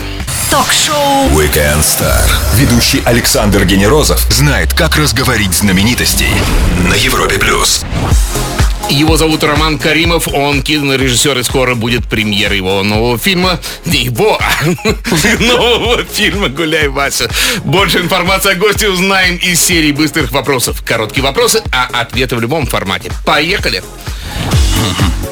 Ток-шоу 0.50 1.28
Weekend 1.32 1.82
Star. 1.82 2.24
Ведущий 2.54 3.02
Александр 3.04 3.66
Генерозов 3.66 4.22
знает, 4.32 4.74
как 4.74 4.96
разговорить 4.96 5.54
знаменитостей 5.54 6.30
на 6.90 6.94
Европе 6.94 7.38
плюс. 7.38 7.84
Его 8.90 9.18
зовут 9.18 9.44
Роман 9.44 9.78
Каримов, 9.78 10.30
он 10.30 10.62
кинорежиссер, 10.62 11.38
и 11.40 11.44
скоро 11.44 11.76
будет 11.76 12.06
премьера 12.08 12.56
его 12.56 12.82
нового 12.82 13.18
фильма. 13.18 13.60
Не 13.84 14.04
его, 14.06 14.40
а 14.40 14.66
нового 15.42 16.06
фильма 16.06 16.48
«Гуляй, 16.48 16.88
Вася». 16.88 17.30
Больше 17.66 18.00
информации 18.00 18.54
о 18.54 18.56
госте 18.56 18.88
узнаем 18.88 19.36
из 19.36 19.60
серии 19.60 19.92
быстрых 19.92 20.32
вопросов. 20.32 20.82
Короткие 20.86 21.24
вопросы, 21.24 21.62
а 21.74 21.90
ответы 21.92 22.38
в 22.38 22.42
любом 22.42 22.68
формате. 22.68 23.12
Поехали! 23.26 23.84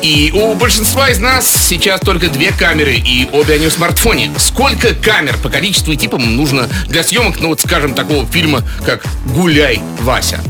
И 0.02 0.32
у 0.36 0.54
большинства 0.56 1.10
из 1.10 1.20
нас 1.20 1.48
сейчас 1.48 2.02
только 2.02 2.28
две 2.28 2.52
камеры, 2.52 2.96
и 2.96 3.30
обе 3.32 3.56
они 3.56 3.68
в 3.68 3.72
смартфоне. 3.74 4.32
Сколько 4.38 4.94
камер 4.94 5.38
по 5.38 5.50
количеству 5.50 5.94
и 5.94 5.98
типам 5.98 6.36
нужно 6.36 6.68
для 6.90 7.04
съемок, 7.04 7.40
ну 7.40 7.48
вот 7.50 7.62
скажем, 7.62 7.94
такого 7.94 8.26
фильма, 8.26 8.64
как 8.86 9.06
«Гуляй, 9.28 9.82
Вася»? 10.02 10.42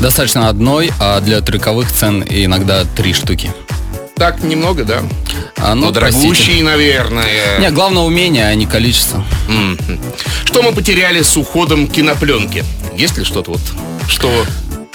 Достаточно 0.00 0.48
одной, 0.48 0.90
а 0.98 1.20
для 1.20 1.40
трюковых 1.40 1.90
цен 1.92 2.24
иногда 2.28 2.84
три 2.84 3.14
штуки. 3.14 3.52
Так 4.16 4.42
немного, 4.42 4.84
да? 4.84 5.02
А, 5.58 5.74
ну, 5.74 5.86
Ну, 5.86 5.92
простите. 5.92 6.22
дорогущие, 6.26 6.64
наверное. 6.64 7.58
Не, 7.60 7.70
главное 7.70 8.02
умение, 8.02 8.46
а 8.46 8.54
не 8.54 8.66
количество. 8.66 9.24
Что 10.44 10.62
мы 10.62 10.72
потеряли 10.72 11.22
с 11.22 11.36
уходом 11.36 11.86
кинопленки? 11.86 12.64
Есть 12.96 13.18
ли 13.18 13.24
что-то 13.24 13.52
вот, 13.52 13.60
что 14.08 14.30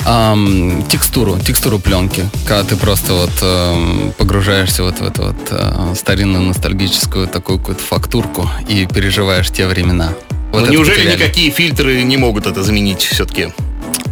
Ам, 0.05 0.83
текстуру, 0.89 1.37
текстуру 1.39 1.77
пленки, 1.79 2.27
когда 2.47 2.63
ты 2.63 2.75
просто 2.75 3.13
вот 3.13 3.31
эм, 3.41 4.13
погружаешься 4.17 4.83
вот 4.83 4.99
в 4.99 5.03
эту 5.05 5.23
вот 5.25 5.35
э, 5.51 5.93
старинную 5.95 6.43
ностальгическую 6.43 7.27
такую 7.27 7.59
какую-то 7.59 7.83
фактурку 7.83 8.49
и 8.67 8.87
переживаешь 8.87 9.51
те 9.51 9.67
времена. 9.67 10.13
Вот 10.51 10.65
Ну, 10.65 10.71
неужели 10.71 10.95
потеряли. 10.97 11.15
никакие 11.17 11.51
фильтры 11.51 12.01
не 12.01 12.17
могут 12.17 12.47
это 12.47 12.63
заменить 12.63 13.01
все-таки? 13.03 13.49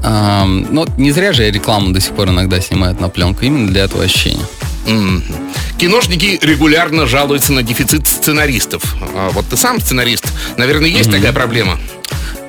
Ам, 0.04 0.68
ну, 0.70 0.86
не 0.98 1.12
зря 1.12 1.34
же 1.34 1.50
рекламу 1.50 1.92
до 1.92 2.00
сих 2.00 2.14
пор 2.14 2.30
иногда 2.30 2.62
снимают 2.62 3.02
на 3.02 3.10
пленку, 3.10 3.44
именно 3.44 3.68
для 3.68 3.84
этого 3.86 4.04
ощущения. 4.04 4.46
Киношники 5.78 6.40
регулярно 6.42 7.06
жалуются 7.06 7.54
на 7.54 7.64
дефицит 7.64 8.08
сценаристов. 8.08 8.84
А 9.16 9.30
вот 9.32 9.48
ты 9.48 9.58
сам 9.58 9.80
сценарист. 9.80 10.26
Наверное, 10.58 10.90
есть 10.90 11.12
такая 11.12 11.32
проблема. 11.34 11.78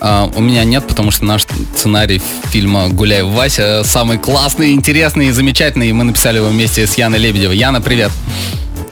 А, 0.01 0.31
у 0.35 0.41
меня 0.41 0.65
нет, 0.65 0.87
потому 0.87 1.11
что 1.11 1.25
наш 1.27 1.47
сценарий 1.77 2.23
фильма 2.51 2.89
«Гуляй, 2.89 3.23
Вася» 3.23 3.83
самый 3.85 4.19
классный, 4.19 4.73
интересный 4.73 5.29
и 5.29 5.31
замечательный, 5.31 5.91
и 5.91 5.93
мы 5.93 6.05
написали 6.05 6.39
его 6.39 6.49
вместе 6.49 6.87
с 6.87 6.97
Яной 6.97 7.19
Лебедевой. 7.19 7.57
Яна, 7.57 7.81
привет! 7.81 8.11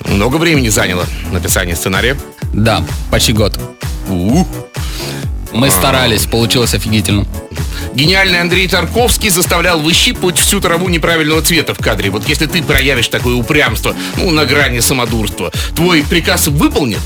Много 0.06 0.36
времени 0.36 0.68
заняло 0.68 1.06
написание 1.32 1.76
сценария. 1.76 2.16
Да, 2.52 2.84
почти 3.10 3.32
год. 3.32 3.58
У. 4.08 4.44
Мы 5.52 5.70
старались, 5.70 6.26
получилось 6.26 6.74
офигительно. 6.74 7.26
Гениальный 7.94 8.40
Андрей 8.40 8.68
Тарковский 8.68 9.30
заставлял 9.30 9.80
выщипывать 9.80 10.38
всю 10.38 10.60
траву 10.60 10.88
неправильного 10.88 11.40
цвета 11.40 11.74
в 11.74 11.78
кадре. 11.78 12.10
Вот 12.10 12.28
если 12.28 12.46
ты 12.46 12.62
проявишь 12.62 13.08
такое 13.08 13.34
упрямство, 13.34 13.94
ну, 14.16 14.30
на 14.30 14.44
грани 14.44 14.80
самодурства, 14.80 15.50
твой 15.74 16.02
приказ 16.02 16.48
выполнит? 16.48 17.00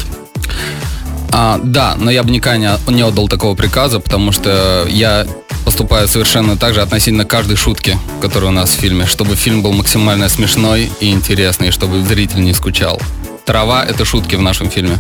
А, 1.32 1.58
да, 1.62 1.96
но 1.98 2.10
я 2.10 2.22
бы 2.22 2.30
никогда 2.30 2.58
не, 2.58 2.92
не 2.94 3.02
отдал 3.02 3.26
такого 3.26 3.54
приказа, 3.54 4.00
потому 4.00 4.32
что 4.32 4.86
я 4.88 5.26
поступаю 5.64 6.06
совершенно 6.06 6.56
так 6.56 6.74
же 6.74 6.82
относительно 6.82 7.24
каждой 7.24 7.56
шутки, 7.56 7.98
которая 8.20 8.50
у 8.50 8.54
нас 8.54 8.70
в 8.70 8.74
фильме, 8.74 9.06
чтобы 9.06 9.34
фильм 9.34 9.62
был 9.62 9.72
максимально 9.72 10.28
смешной 10.28 10.90
и 11.00 11.10
интересный, 11.10 11.70
чтобы 11.70 12.02
зритель 12.04 12.42
не 12.42 12.52
скучал. 12.52 13.00
Трава— 13.46 13.84
это 13.88 14.04
шутки 14.04 14.36
в 14.36 14.42
нашем 14.42 14.68
фильме. 14.70 14.98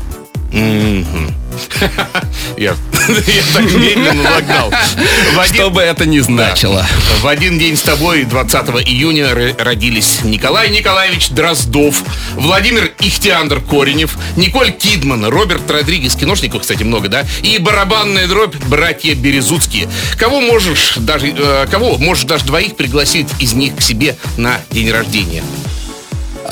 Я, 2.56 2.74
так 3.52 3.62
медленно 3.72 4.36
один- 4.36 4.72
Что 5.54 5.70
бы 5.70 5.80
это 5.80 6.06
ни 6.06 6.20
значило. 6.20 6.86
В 7.20 7.26
один 7.26 7.58
день 7.58 7.76
с 7.76 7.82
тобой, 7.82 8.24
20 8.24 8.68
июня, 8.86 9.34
родились 9.58 10.20
Николай 10.22 10.70
Николаевич 10.70 11.30
Дроздов, 11.30 12.02
Владимир 12.34 12.92
Ихтиандр 13.00 13.60
Коренев, 13.60 14.16
Николь 14.36 14.72
Кидман, 14.72 15.24
Роберт 15.24 15.70
Родригес, 15.70 16.14
киношников, 16.14 16.62
кстати, 16.62 16.82
много, 16.82 17.08
да, 17.08 17.24
и 17.42 17.58
барабанная 17.58 18.26
дробь 18.26 18.56
братья 18.66 19.14
Березуцкие. 19.14 19.88
Кого 20.18 20.40
можешь 20.40 20.94
даже, 20.96 21.28
э, 21.36 21.66
кого 21.70 21.96
можешь 21.98 22.24
даже 22.24 22.44
двоих 22.44 22.76
пригласить 22.76 23.28
из 23.40 23.52
них 23.54 23.76
к 23.76 23.80
себе 23.80 24.16
на 24.36 24.60
день 24.70 24.90
рождения? 24.90 25.42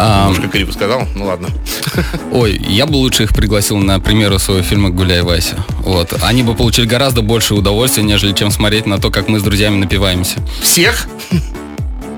Немножко 0.00 0.49
криво 0.49 0.73
сказал, 0.73 1.07
ну 1.14 1.26
ладно. 1.26 1.49
Ой, 2.33 2.61
я 2.69 2.87
бы 2.87 2.97
лучше 2.97 3.25
их 3.25 3.35
пригласил 3.35 3.78
на 3.78 4.00
премьеру 4.00 4.38
своего 4.38 4.62
фильма 4.62 4.90
«Гуляй, 4.90 5.23
Вася». 5.23 5.57
Вот. 5.80 6.14
Они 6.23 6.42
бы 6.42 6.54
получили 6.54 6.87
гораздо 6.87 7.23
больше 7.23 7.54
удовольствия, 7.54 8.02
нежели 8.02 8.33
чем 8.33 8.50
смотреть 8.50 8.87
на 8.87 8.99
то, 8.99 9.11
как 9.11 9.28
мы 9.28 9.40
с 9.40 9.42
друзьями 9.42 9.76
напиваемся. 9.76 10.38
Всех 10.62 11.07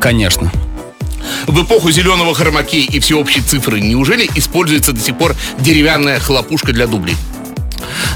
Конечно. 0.00 0.50
в 1.46 1.62
эпоху 1.62 1.90
зеленого 1.90 2.34
хромакей 2.34 2.84
и 2.84 3.00
всеобщей 3.00 3.40
цифры 3.40 3.80
неужели 3.80 4.28
используется 4.34 4.92
до 4.92 5.00
сих 5.00 5.16
пор 5.16 5.34
деревянная 5.58 6.18
хлопушка 6.18 6.72
для 6.72 6.86
дублей? 6.86 7.16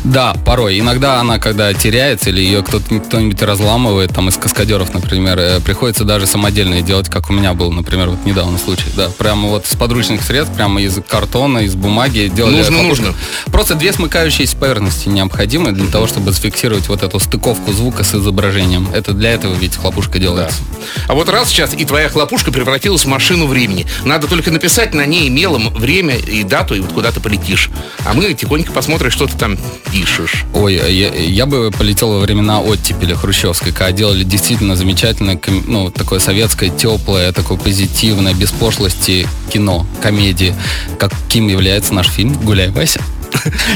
Да, 0.06 0.34
порой. 0.44 0.78
Иногда 0.78 1.20
она, 1.20 1.38
когда 1.38 1.75
теряется 1.75 2.30
или 2.30 2.40
ее 2.40 2.62
кто-то, 2.62 3.00
кто-нибудь 3.00 3.42
разламывает, 3.42 4.14
там 4.14 4.28
из 4.28 4.36
каскадеров, 4.36 4.94
например, 4.94 5.36
э, 5.38 5.60
приходится 5.60 6.04
даже 6.04 6.26
самодельно 6.26 6.80
делать, 6.80 7.08
как 7.08 7.28
у 7.28 7.32
меня 7.32 7.54
был, 7.54 7.72
например, 7.72 8.10
вот 8.10 8.25
недавно 8.25 8.56
случай. 8.56 8.86
Да, 8.94 9.10
прямо 9.10 9.48
вот 9.48 9.66
с 9.66 9.75
подручных 9.75 10.22
средств, 10.22 10.54
прямо 10.54 10.80
из 10.80 10.96
картона, 11.08 11.58
из 11.58 11.75
бумаги 11.75 12.30
делали. 12.32 12.58
Нужно, 12.58 12.78
хлопушку. 12.78 13.04
нужно. 13.04 13.18
Просто 13.46 13.75
две 13.75 13.92
смыкающиеся 13.92 14.56
поверхности 14.56 15.08
необходимы 15.08 15.72
для 15.72 15.86
того, 15.88 16.06
чтобы 16.06 16.30
зафиксировать 16.30 16.88
вот 16.88 17.02
эту 17.02 17.18
стыковку 17.18 17.72
звука 17.72 18.04
с 18.04 18.14
изображением. 18.14 18.88
Это 18.94 19.12
для 19.12 19.32
этого 19.32 19.54
ведь 19.54 19.76
хлопушка 19.76 20.20
делается. 20.20 20.60
А 21.08 21.14
вот 21.14 21.28
раз 21.28 21.48
сейчас 21.48 21.75
и 21.75 21.84
твоя 21.84 22.08
хлопушка 22.08 22.52
превратилась 22.52 23.04
в 23.04 23.08
машину 23.08 23.46
времени. 23.46 23.86
Надо 24.04 24.28
только 24.28 24.52
написать 24.52 24.94
на 24.94 25.04
ней 25.04 25.28
мелом 25.30 25.75
время 25.75 26.16
и 26.16 26.44
дату, 26.44 26.76
и 26.76 26.80
вот 26.80 26.92
куда 26.92 27.10
ты 27.10 27.18
полетишь. 27.18 27.70
А 28.04 28.14
мы 28.14 28.32
тихонько 28.34 28.70
посмотрим, 28.70 29.10
что 29.10 29.26
ты 29.26 29.36
там 29.36 29.58
пишешь. 29.96 30.44
Ой, 30.52 30.76
а 30.76 30.86
я, 30.86 31.08
я 31.08 31.46
бы 31.46 31.70
полетел 31.70 32.10
во 32.10 32.18
времена 32.18 32.60
оттепели 32.60 33.14
хрущевской, 33.14 33.72
когда 33.72 33.92
делали 33.92 34.24
действительно 34.24 34.76
замечательное, 34.76 35.40
ну, 35.66 35.90
такое 35.90 36.18
советское, 36.18 36.68
теплое, 36.68 37.32
такое 37.32 37.56
позитивное, 37.56 38.34
без 38.34 38.50
пошлости 38.50 39.26
кино, 39.50 39.86
комедии, 40.02 40.54
каким 40.98 41.48
является 41.48 41.94
наш 41.94 42.08
фильм 42.08 42.34
«Гуляй, 42.34 42.68
Вася». 42.68 43.00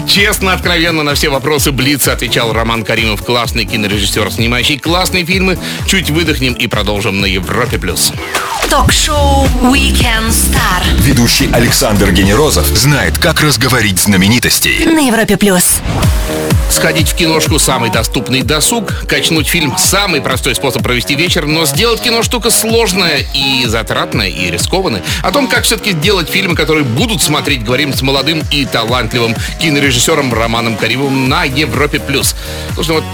Честно, 0.07 0.53
откровенно 0.53 1.03
на 1.03 1.15
все 1.15 1.29
вопросы 1.29 1.73
Блица 1.73 2.13
отвечал 2.13 2.53
Роман 2.53 2.85
Каримов, 2.85 3.25
классный 3.25 3.65
кинорежиссер, 3.65 4.33
снимающий 4.33 4.79
классные 4.79 5.25
фильмы. 5.25 5.59
Чуть 5.87 6.11
выдохнем 6.11 6.55
и 6.55 6.67
продолжим 6.67 7.21
на 7.21 7.27
Европе+. 7.27 7.79
плюс. 7.79 8.13
Ток-шоу 8.69 9.47
Weekend 9.63 10.29
Star 10.29 11.03
Ведущий 11.03 11.51
Александр 11.53 12.13
Генерозов 12.13 12.67
знает, 12.67 13.19
как 13.19 13.41
разговорить 13.41 13.99
знаменитостей. 13.99 14.85
на 14.85 15.01
Европе 15.01 15.37
плюс. 15.37 15.81
Сходить 16.71 17.09
в 17.09 17.17
киношку– 17.17 17.59
самый 17.59 17.91
доступный 17.91 18.43
досуг. 18.43 19.05
Качнуть 19.09 19.49
фильм– 19.49 19.77
самый 19.79 20.21
простой 20.21 20.55
способ 20.55 20.83
провести 20.83 21.17
вечер. 21.17 21.47
Но 21.47 21.67
сделать 21.67 22.01
кино– 22.01 22.23
штука 22.23 22.51
сложная 22.51 23.27
и 23.35 23.67
затратная, 23.67 24.29
и 24.29 24.51
рискованная. 24.51 25.03
О 25.23 25.33
том, 25.33 25.49
как 25.49 25.65
все-таки 25.65 25.93
сделать 25.93 26.31
фильмы, 26.31 26.55
которые 26.55 26.85
будут 26.85 27.23
смотреть, 27.23 27.65
говорим 27.65 27.93
с 27.93 28.03
молодым 28.03 28.43
и 28.53 28.65
талантливым 28.67 29.35
кинорежиссером 29.59 30.33
Романом 30.33 30.77
Каримовым 30.77 31.29
на 31.29 31.45
Европе+. 31.45 31.99
плюс. 31.99 32.35
Слушай, 32.75 32.89
ну 32.89 32.95
вот 32.95 33.05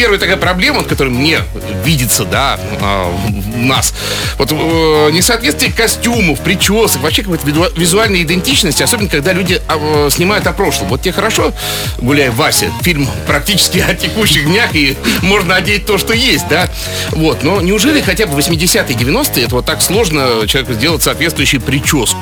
Первая 0.00 0.18
такая 0.18 0.38
проблема, 0.38 0.82
которая 0.82 1.12
мне 1.12 1.42
видится, 1.84 2.24
да, 2.24 2.58
а, 2.80 3.14
в 3.14 3.58
нас, 3.58 3.92
вот 4.38 4.50
э, 4.50 5.10
несоответствие 5.12 5.70
костюмов, 5.70 6.40
причесок, 6.40 7.02
вообще 7.02 7.22
какой-то 7.22 7.46
визуальной 7.76 8.22
идентичности, 8.22 8.82
особенно 8.82 9.10
когда 9.10 9.34
люди 9.34 9.60
а, 9.68 10.06
э, 10.06 10.10
снимают 10.10 10.46
о 10.46 10.54
прошлом. 10.54 10.88
Вот 10.88 11.02
тебе 11.02 11.12
хорошо, 11.12 11.52
гуляй, 11.98 12.30
Вася, 12.30 12.72
фильм 12.80 13.06
практически 13.26 13.84
о 13.86 13.94
текущих 13.94 14.46
днях, 14.46 14.74
и 14.74 14.96
можно 15.20 15.54
одеть 15.54 15.84
то, 15.84 15.98
что 15.98 16.14
есть, 16.14 16.48
да? 16.48 16.70
Вот, 17.10 17.42
но 17.42 17.60
неужели 17.60 18.00
хотя 18.00 18.26
бы 18.26 18.40
80-е, 18.40 18.96
90-е 18.96 19.44
это 19.44 19.54
вот 19.54 19.66
так 19.66 19.82
сложно 19.82 20.46
человеку 20.46 20.72
сделать 20.72 21.02
соответствующую 21.02 21.60
прическу? 21.60 22.16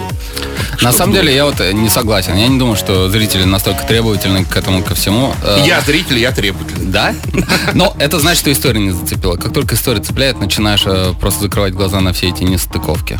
На 0.82 0.92
самом 0.92 1.12
ты 1.12 1.20
деле 1.20 1.35
я 1.35 1.44
вот 1.44 1.61
э, 1.61 1.73
не 1.73 1.88
согласен. 1.88 2.35
Я 2.37 2.49
не 2.49 2.58
думаю, 2.58 2.76
что 2.76 3.08
зрители 3.08 3.44
настолько 3.44 3.85
требовательны 3.85 4.44
к 4.44 4.56
этому 4.56 4.82
ко 4.82 4.94
всему. 4.94 5.35
Я 5.64 5.80
зритель, 5.80 6.18
я 6.18 6.30
требовательный. 6.30 6.87
Да? 6.87 7.14
Но 7.75 7.94
это 7.98 8.18
значит, 8.18 8.40
что 8.40 8.52
история 8.52 8.80
не 8.80 8.90
зацепила. 8.90 9.37
Как 9.37 9.52
только 9.52 9.75
история 9.75 10.00
цепляет, 10.00 10.40
начинаешь 10.40 10.84
э, 10.87 11.12
просто 11.20 11.42
закрывать 11.42 11.75
глаза 11.75 12.00
на 12.00 12.12
все 12.12 12.28
эти 12.28 12.42
нестыковки. 12.44 13.18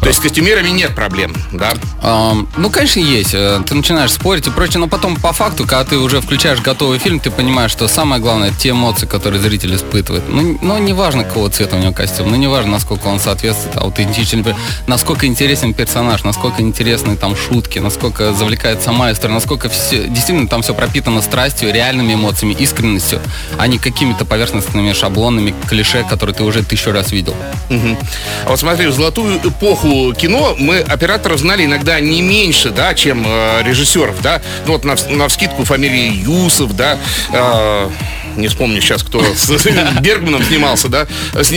То 0.00 0.06
есть 0.06 0.18
с 0.18 0.22
костюмерами 0.22 0.70
нет 0.70 0.94
проблем, 0.94 1.34
да? 1.52 1.74
Ам, 2.02 2.48
ну, 2.56 2.70
конечно, 2.70 3.00
есть. 3.00 3.34
Э, 3.34 3.60
Ты 3.66 3.74
начинаешь 3.74 4.12
спорить 4.12 4.46
и 4.46 4.50
прочее, 4.50 4.78
но 4.78 4.88
потом 4.88 5.16
по 5.16 5.32
факту, 5.32 5.64
когда 5.64 5.84
ты 5.84 5.98
уже 5.98 6.20
включаешь 6.22 6.60
готовый 6.60 6.98
фильм, 6.98 7.20
ты 7.20 7.30
понимаешь, 7.30 7.70
что 7.70 7.86
самое 7.86 8.20
главное 8.20 8.50
те 8.50 8.70
эмоции, 8.70 9.06
которые 9.06 9.42
зритель 9.42 9.74
испытывает. 9.74 10.24
Ну, 10.28 10.58
ну 10.62 10.78
не 10.78 10.94
важно, 10.94 11.24
какого 11.24 11.50
цвета 11.50 11.76
у 11.76 11.78
него 11.80 11.92
костюм, 11.92 12.30
ну 12.30 12.36
не 12.36 12.46
важно, 12.46 12.72
насколько 12.72 13.08
он 13.08 13.20
соответствует 13.20 13.76
аутентичен, 13.76 14.44
насколько 14.86 15.26
интересен 15.26 15.74
персонаж, 15.74 16.24
насколько 16.24 16.62
интересны 16.62 17.16
там 17.16 17.36
шутки, 17.36 17.78
насколько 17.78 18.32
завлекает 18.32 18.82
сама 18.82 19.12
история, 19.12 19.34
насколько 19.34 19.68
все, 19.68 20.06
действительно 20.08 20.48
там 20.48 20.62
все 20.62 20.72
пропитано 20.72 21.20
страстью, 21.20 21.72
реальными 21.72 22.14
эмоциями, 22.14 22.54
искренностью, 22.54 23.20
а 23.58 23.66
не 23.66 23.78
какими-то 23.78 24.24
поверхностными 24.24 24.94
шаблонами, 24.94 25.54
клише, 25.68 26.04
которые 26.08 26.34
ты 26.34 26.42
уже 26.42 26.62
тысячу 26.62 26.92
раз 26.92 27.12
видел. 27.12 27.34
Мгм. 27.68 27.98
А 28.46 28.50
вот 28.50 28.60
смотри, 28.60 28.86
в 28.86 28.94
золотую 28.94 29.38
эпоху 29.38 29.89
кино 30.16 30.54
мы 30.58 30.78
операторов 30.78 31.38
знали 31.38 31.64
иногда 31.64 32.00
не 32.00 32.22
меньше, 32.22 32.70
да, 32.70 32.94
чем 32.94 33.24
э, 33.26 33.62
режиссеров, 33.62 34.20
да. 34.22 34.40
Ну 34.66 34.72
вот 34.72 34.84
на, 34.84 34.96
на 35.08 35.28
вскидку 35.28 35.64
фамилии 35.64 36.22
Юсов, 36.22 36.76
да. 36.76 36.98
э, 37.32 37.90
не 38.36 38.48
вспомню 38.48 38.80
сейчас, 38.80 39.02
кто 39.02 39.22
с 39.22 39.48
Бергманом 40.00 40.42
снимался, 40.42 40.88
да, 40.88 41.06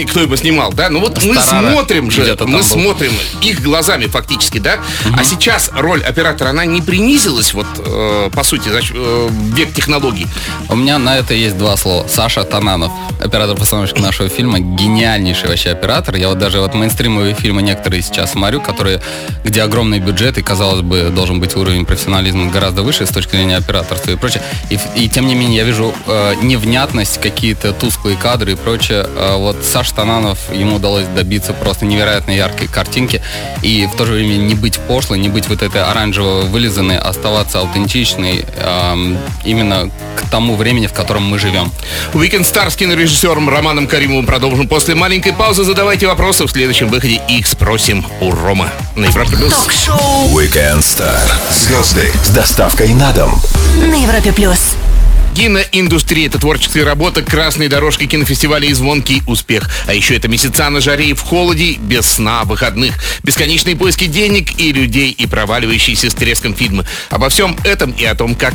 кто 0.09 0.19
его 0.19 0.35
снимал, 0.35 0.73
да. 0.73 0.89
Ну 0.89 0.99
вот 0.99 1.23
мы 1.23 1.35
смотрим 1.35 2.11
же, 2.11 2.37
мы 2.45 2.63
смотрим 2.63 3.13
их 3.41 3.61
глазами 3.61 4.05
фактически, 4.05 4.59
да. 4.59 4.79
А 5.17 5.23
сейчас 5.23 5.69
роль 5.73 6.03
оператора, 6.03 6.49
она 6.49 6.65
не 6.65 6.81
принизилась, 6.81 7.53
вот, 7.53 7.67
э, 7.77 8.29
по 8.33 8.43
сути, 8.43 8.69
э, 8.69 9.29
век 9.55 9.73
технологий. 9.73 10.27
У 10.69 10.75
меня 10.75 10.97
на 10.97 11.17
это 11.17 11.33
есть 11.33 11.57
два 11.57 11.77
слова. 11.77 12.07
Саша 12.07 12.43
Тананов, 12.43 12.91
оператор-постановщик 13.19 13.99
нашего 13.99 14.29
фильма, 14.29 14.59
гениальнейший 14.59 15.49
вообще 15.49 15.71
оператор. 15.71 16.15
Я 16.15 16.29
вот 16.29 16.37
даже 16.37 16.59
вот 16.59 16.73
мейнстримовые 16.73 17.35
фильмы 17.35 17.61
некоторые 17.61 18.01
сейчас 18.01 18.31
смотрю, 18.31 18.61
которые, 18.61 19.01
где 19.43 19.61
огромный 19.61 19.99
бюджет 19.99 20.37
и, 20.37 20.41
казалось 20.41 20.81
бы, 20.81 21.11
должен 21.13 21.39
быть 21.39 21.55
уровень 21.55 21.85
профессионализма 21.85 22.51
гораздо 22.51 22.81
выше 22.83 23.05
с 23.05 23.09
точки 23.09 23.31
зрения 23.31 23.57
операторства 23.57 24.11
и 24.11 24.15
прочее. 24.15 24.43
И, 24.69 24.79
и 24.95 25.09
тем 25.09 25.27
не 25.27 25.35
менее 25.35 25.57
я 25.57 25.63
вижу 25.63 25.93
э, 26.07 26.35
не 26.41 26.57
в 26.57 26.62
невнятность, 26.63 27.19
какие-то 27.19 27.73
тусклые 27.73 28.17
кадры 28.17 28.53
и 28.53 28.55
прочее. 28.55 29.05
А 29.15 29.37
вот 29.37 29.63
Саш 29.63 29.91
Тананов, 29.91 30.39
ему 30.51 30.77
удалось 30.77 31.05
добиться 31.07 31.53
просто 31.53 31.85
невероятно 31.85 32.31
яркой 32.31 32.67
картинки 32.67 33.21
и 33.61 33.87
в 33.91 33.97
то 33.97 34.05
же 34.05 34.13
время 34.13 34.37
не 34.37 34.55
быть 34.55 34.79
пошлой, 34.79 35.19
не 35.19 35.29
быть 35.29 35.49
вот 35.49 35.61
этой 35.61 35.83
оранжево 35.83 36.43
вылизанной, 36.43 36.97
а 36.97 37.09
оставаться 37.09 37.59
аутентичной 37.59 38.45
э, 38.55 39.15
именно 39.45 39.91
к 40.15 40.29
тому 40.29 40.55
времени, 40.55 40.87
в 40.87 40.93
котором 40.93 41.23
мы 41.23 41.37
живем. 41.37 41.71
Weekend 42.13 42.41
Star 42.41 42.69
с 42.69 42.75
кинорежиссером 42.75 43.49
Романом 43.49 43.87
Каримовым 43.87 44.25
продолжим 44.25 44.67
после 44.67 44.95
маленькой 44.95 45.33
паузы. 45.33 45.63
Задавайте 45.63 46.07
вопросы 46.07 46.45
в 46.45 46.51
следующем 46.51 46.87
выходе 46.87 47.21
и 47.29 47.43
спросим 47.43 48.05
у 48.21 48.31
Рома 48.31 48.69
на 48.95 49.05
Европе 49.05 49.35
Плюс. 49.35 49.53
Ток-шоу 49.53 50.29
Weekend 50.29 50.79
Star. 50.79 51.19
Звезды 51.51 52.11
с 52.23 52.29
доставкой 52.29 52.89
на 52.93 53.11
дом. 53.11 53.39
на 53.75 53.95
Европе 53.95 54.31
плюс. 54.31 54.75
Киноиндустрия– 55.35 56.27
это 56.27 56.37
творческая 56.37 56.83
работа, 56.83 57.23
красной 57.23 57.67
дорожки 57.67 58.05
кинофестиваля 58.05 58.67
и 58.67 58.73
звонкий 58.73 59.23
успех. 59.25 59.69
А 59.87 59.93
еще 59.93 60.15
это 60.15 60.27
месяца 60.27 60.69
на 60.69 60.79
жаре 60.79 61.09
и 61.09 61.13
в 61.13 61.21
холоде, 61.21 61.73
без 61.73 62.05
сна, 62.05 62.43
выходных, 62.43 62.93
бесконечные 63.23 63.75
поиски 63.75 64.05
денег 64.05 64.59
и 64.59 64.71
людей, 64.71 65.09
и 65.11 65.25
проваливающиеся 65.25 66.11
с 66.11 66.13
треском 66.13 66.55
фильмы. 66.55 66.85
Обо 67.09 67.29
всем 67.29 67.57
этом 67.63 67.91
и 67.91 68.05
о 68.05 68.13
том, 68.13 68.35
как 68.35 68.53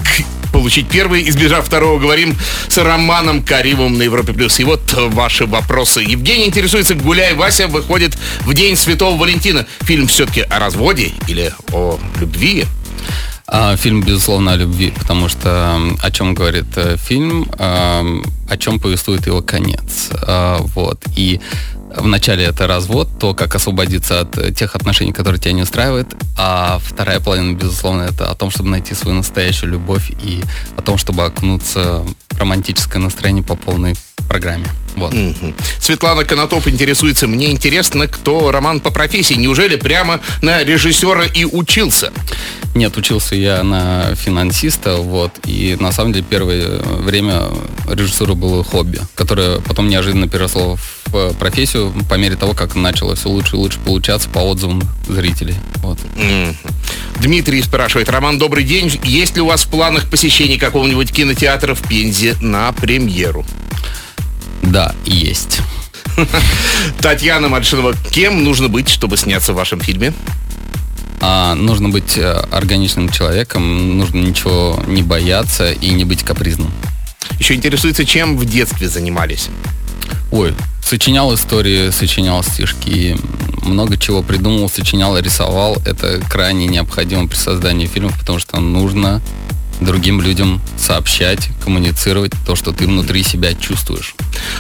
получить 0.53 0.89
первый, 0.89 1.29
избежав 1.29 1.67
второго, 1.67 1.99
говорим 1.99 2.37
с 2.69 2.79
Романом 2.79 3.43
Каримовым 3.43 3.99
на 3.99 4.03
Европе+. 4.03 4.33
плюс. 4.33 4.61
И 4.61 4.65
вот 4.65 4.81
ваши 4.93 5.47
вопросы. 5.47 6.01
Евгений 6.01 6.47
интересуется, 6.47 6.95
«Гуляй, 6.95 7.35
Вася» 7.35 7.67
выходит 7.67 8.17
в 8.43 8.55
День 8.55 8.77
Святого 8.77 9.19
Валентина. 9.19 9.67
Фильм 9.81 10.07
все-таки 10.07 10.43
о 10.43 10.59
разводе 10.59 11.13
или 11.27 11.53
о 11.73 11.99
любви? 12.21 12.65
А, 13.51 13.77
фильм, 13.77 14.03
безусловно, 14.03 14.53
о 14.53 14.57
любви, 14.57 14.93
потому 14.97 15.29
что 15.29 15.81
о 16.03 16.11
чем 16.11 16.35
говорит 16.35 16.67
э, 16.77 16.97
фильм, 16.99 17.51
о 17.59 18.57
чем 18.59 18.79
повествует 18.79 19.27
его 19.27 19.41
конец. 19.41 20.11
А, 20.13 20.59
Вот. 20.75 21.03
И 21.17 21.41
вначале 21.97 22.45
это 22.45 22.67
развод, 22.67 23.09
то, 23.19 23.35
как 23.35 23.55
освободиться 23.55 24.21
от 24.21 24.37
э, 24.37 24.53
тех 24.53 24.77
отношений, 24.77 25.13
которые 25.13 25.41
тебя 25.41 25.53
не 25.53 25.63
устраивают, 25.63 26.09
а 26.37 26.79
вторая 26.83 27.21
половина, 27.21 27.55
безусловно, 27.55 28.03
это 28.03 28.31
о 28.31 28.35
том, 28.35 28.51
чтобы 28.51 28.69
найти 28.69 28.95
свою 28.95 29.17
настоящую 29.17 29.73
любовь 29.73 30.11
и 30.23 30.43
о 30.77 30.83
том, 30.83 30.99
чтобы 30.99 31.25
окунуться 31.25 32.05
в 32.31 32.39
романтическое 32.39 33.01
настроение 33.01 33.43
по 33.43 33.55
полной 33.57 33.95
программе. 34.29 34.67
Вот. 34.97 35.13
Мгм. 35.13 35.55
Светлана 35.81 36.25
Конотоп 36.25 36.67
интересуется. 36.69 37.27
Мне 37.27 37.51
интересно, 37.51 38.07
кто 38.07 38.51
Роман 38.51 38.81
по 38.81 38.91
профессии. 38.91 39.35
Неужели 39.35 39.77
прямо 39.77 40.21
на 40.43 40.65
режиссера 40.65 41.25
и 41.25 41.45
учился? 41.45 42.13
Нет, 42.75 42.97
учился 42.97 43.35
я 43.35 43.63
на 43.63 44.15
финансиста, 44.15 44.97
вот, 44.97 45.33
и 45.47 45.77
на 45.81 45.91
самом 45.91 46.13
деле 46.13 46.25
первое 46.29 46.79
время 46.81 47.45
режиссура 47.91 48.35
было 48.35 48.63
хобби, 48.63 49.01
которое 49.15 49.61
потом 49.61 49.89
неожиданно 49.89 50.29
переросло 50.29 50.77
в 51.07 51.33
профессию 51.35 51.93
по 52.09 52.15
мере 52.15 52.37
того, 52.37 52.53
как 52.53 52.77
начало 52.77 53.17
все 53.17 53.31
лучше 53.31 53.57
и 53.57 53.59
лучше 53.59 53.79
получаться 53.81 54.29
по 54.29 54.41
отзывам 54.41 54.83
зрителей. 55.09 55.55
Вот. 55.77 55.99
Дмитрий 57.21 57.63
спрашивает. 57.63 58.11
Роман, 58.11 58.39
добрый 58.39 58.63
день. 58.63 58.93
Есть 59.03 59.35
ли 59.35 59.41
у 59.41 59.47
вас 59.47 59.65
в 59.65 59.69
планах 59.69 60.09
посещение 60.09 60.59
какого-нибудь 60.59 61.11
кинотеатра 61.11 61.75
в 61.75 61.81
Пензе 61.89 62.37
на 62.41 62.71
премьеру? 62.73 63.45
Да, 64.63 64.95
есть. 65.05 65.61
Татьяна 67.01 67.49
Мальшинова. 67.49 67.95
Кем 68.11 68.45
нужно 68.45 68.69
быть, 68.69 68.89
чтобы 68.89 69.17
сняться 69.17 69.53
в 69.53 69.57
вашем 69.57 69.81
фильме? 69.81 70.13
А, 71.21 71.55
нужно 71.55 71.89
быть 71.89 72.17
э, 72.17 72.33
органичным 72.53 73.09
человеком, 73.09 73.99
нужно 73.99 74.19
ничего 74.19 74.83
не 74.87 75.03
бояться 75.03 75.73
и 75.73 75.91
не 75.91 76.05
быть 76.05 76.23
капризным. 76.23 76.71
Еще 77.39 77.55
интересуется, 77.55 78.05
чем 78.05 78.37
в 78.37 78.45
детстве 78.45 78.89
занимались? 78.89 79.49
Ой, 80.31 80.55
сочинял 80.83 81.35
истории, 81.35 81.91
сочинял 81.91 82.43
стишки, 82.43 83.17
много 83.63 83.97
чего 83.97 84.23
придумал, 84.23 84.69
сочинял, 84.69 85.19
рисовал. 85.19 85.77
Это 85.85 86.21
крайне 86.29 86.67
необходимо 86.67 87.27
при 87.27 87.37
создании 87.37 87.87
фильмов, 87.87 88.19
потому 88.19 88.39
что 88.39 88.61
нужно 88.61 89.21
другим 89.81 90.21
людям 90.21 90.61
сообщать, 90.77 91.49
коммуницировать 91.63 92.33
то, 92.47 92.57
что 92.57 92.73
ты 92.73 92.87
внутри 92.87 93.23
себя 93.23 93.55
чувствуешь. 93.55 94.15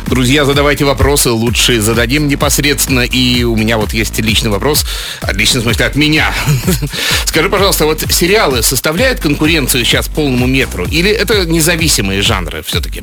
Друзья, 0.07 0.45
задавайте 0.45 0.85
вопросы, 0.85 1.31
лучше 1.31 1.81
зададим 1.81 2.29
непосредственно. 2.29 3.01
И 3.01 3.45
у 3.45 3.57
меня 3.57 3.79
вот 3.79 3.93
есть 3.93 4.19
личный 4.21 4.51
вопрос, 4.51 4.85
личный 5.33 5.61
в 5.61 5.65
смысле 5.65 5.87
от 5.87 5.97
меня. 5.97 6.33
Скажи, 7.25 7.49
пожалуйста, 7.49 7.87
вот 7.87 8.03
сериалы 8.11 8.63
составляют 8.63 9.21
конкуренцию 9.21 9.85
сейчас 9.85 10.09
полному 10.09 10.47
метру? 10.47 10.85
Или 10.85 11.11
это 11.11 11.45
независимые 11.47 12.23
жанры 12.23 12.63
все-таки? 12.63 13.03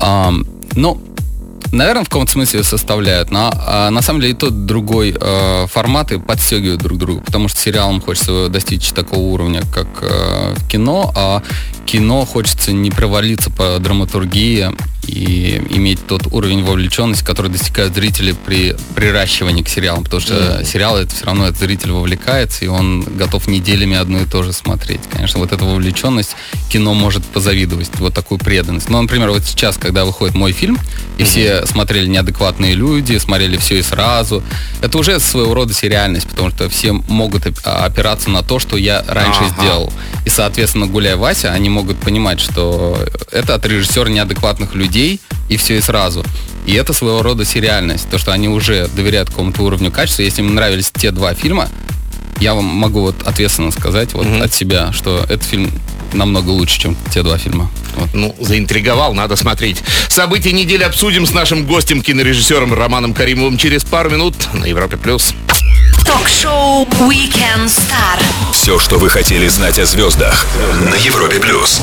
Ам, 0.00 0.46
ну, 0.74 1.00
наверное, 1.72 2.04
в 2.04 2.08
каком-то 2.08 2.32
смысле 2.32 2.62
составляют. 2.62 3.30
Но 3.30 3.50
а, 3.54 3.90
на 3.90 4.02
самом 4.02 4.20
деле 4.20 4.34
и 4.34 4.36
тот, 4.36 4.66
другой 4.66 5.16
э, 5.18 5.66
форматы 5.66 6.18
подстегивают 6.18 6.80
друг 6.80 6.98
друга, 6.98 7.22
потому 7.22 7.48
что 7.48 7.60
сериалам 7.60 8.00
хочется 8.00 8.48
достичь 8.48 8.92
такого 8.92 9.20
уровня, 9.20 9.62
как 9.72 9.88
э, 10.02 10.54
кино, 10.70 11.12
а 11.16 11.42
кино 11.86 12.24
хочется 12.24 12.72
не 12.72 12.90
провалиться 12.90 13.50
по 13.50 13.78
драматургии 13.78 14.70
и 15.06 15.60
иметь 15.70 16.06
тот 16.06 16.28
уровень 16.32 16.62
вовлеченности, 16.62 17.24
который 17.24 17.50
достигают 17.50 17.92
зрители 17.92 18.32
при 18.46 18.76
приращивании 18.94 19.64
к 19.64 19.68
сериалам, 19.68 20.04
потому 20.04 20.20
что 20.22 20.64
сериал 20.64 20.96
это 20.96 21.12
все 21.12 21.24
равно 21.26 21.46
этот 21.48 21.58
зритель 21.58 21.90
вовлекается, 21.90 22.64
и 22.64 22.68
он 22.68 23.00
готов 23.02 23.48
неделями 23.48 23.96
одно 23.96 24.20
и 24.20 24.26
то 24.26 24.44
же 24.44 24.52
смотреть. 24.52 25.00
Конечно, 25.10 25.40
вот 25.40 25.52
эта 25.52 25.64
вовлеченность 25.64 26.36
кино 26.70 26.94
может 26.94 27.24
позавидовать, 27.24 27.90
вот 27.98 28.14
такую 28.14 28.38
преданность. 28.38 28.88
Ну, 28.88 29.02
например, 29.02 29.30
вот 29.30 29.42
сейчас, 29.44 29.76
когда 29.76 30.04
выходит 30.04 30.36
мой 30.36 30.52
фильм, 30.52 30.78
и 31.18 31.24
все 31.24 31.66
смотрели 31.66 32.06
неадекватные 32.06 32.74
люди, 32.74 33.18
смотрели 33.18 33.56
все 33.56 33.80
и 33.80 33.82
сразу, 33.82 34.44
это 34.82 34.96
уже 34.98 35.18
своего 35.18 35.52
рода 35.52 35.74
сериальность, 35.74 36.28
потому 36.28 36.50
что 36.50 36.68
все 36.68 36.92
могут 36.92 37.44
оп- 37.48 37.58
опираться 37.64 38.30
на 38.30 38.42
то, 38.44 38.60
что 38.60 38.76
я 38.76 39.04
раньше 39.08 39.40
Ага. 39.40 39.54
сделал. 39.58 39.92
И, 40.24 40.30
соответственно, 40.30 40.86
гуляя 40.86 41.16
Вася, 41.16 41.50
они 41.52 41.68
могут 41.72 41.98
понимать, 41.98 42.40
что 42.40 42.98
это 43.30 43.54
от 43.54 43.66
режиссера 43.66 44.08
неадекватных 44.08 44.74
людей, 44.74 45.20
и 45.48 45.56
все 45.56 45.78
и 45.78 45.80
сразу. 45.80 46.24
И 46.66 46.74
это 46.74 46.92
своего 46.92 47.22
рода 47.22 47.44
сериальность, 47.44 48.08
то, 48.10 48.18
что 48.18 48.32
они 48.32 48.48
уже 48.48 48.88
доверяют 48.94 49.30
какому-то 49.30 49.62
уровню 49.62 49.90
качества. 49.90 50.22
Если 50.22 50.42
им 50.42 50.54
нравились 50.54 50.90
те 50.92 51.10
два 51.10 51.34
фильма, 51.34 51.68
я 52.40 52.54
вам 52.54 52.64
могу 52.64 53.00
вот 53.00 53.22
ответственно 53.24 53.70
сказать 53.70 54.14
вот 54.14 54.26
от 54.26 54.52
себя, 54.52 54.92
что 54.92 55.24
этот 55.28 55.44
фильм 55.44 55.70
намного 56.12 56.50
лучше, 56.50 56.80
чем 56.80 56.96
те 57.12 57.22
два 57.22 57.38
фильма. 57.38 57.70
Вот. 57.96 58.10
Ну, 58.14 58.36
заинтриговал, 58.40 59.14
надо 59.14 59.36
смотреть. 59.36 59.82
События 60.08 60.52
недели 60.52 60.82
обсудим 60.82 61.26
с 61.26 61.32
нашим 61.32 61.66
гостем, 61.66 62.02
кинорежиссером 62.02 62.72
Романом 62.74 63.14
Каримовым 63.14 63.58
через 63.58 63.84
пару 63.84 64.10
минут 64.10 64.34
на 64.52 64.66
Европе+. 64.66 64.96
плюс. 64.96 65.34
Ток-шоу 66.12 66.84
Weekend 67.08 67.68
Star. 67.68 68.20
Все, 68.52 68.78
что 68.78 68.98
вы 68.98 69.08
хотели 69.08 69.48
знать 69.48 69.78
о 69.78 69.86
звездах 69.86 70.46
на 70.82 70.94
Европе 70.94 71.40
плюс. 71.40 71.80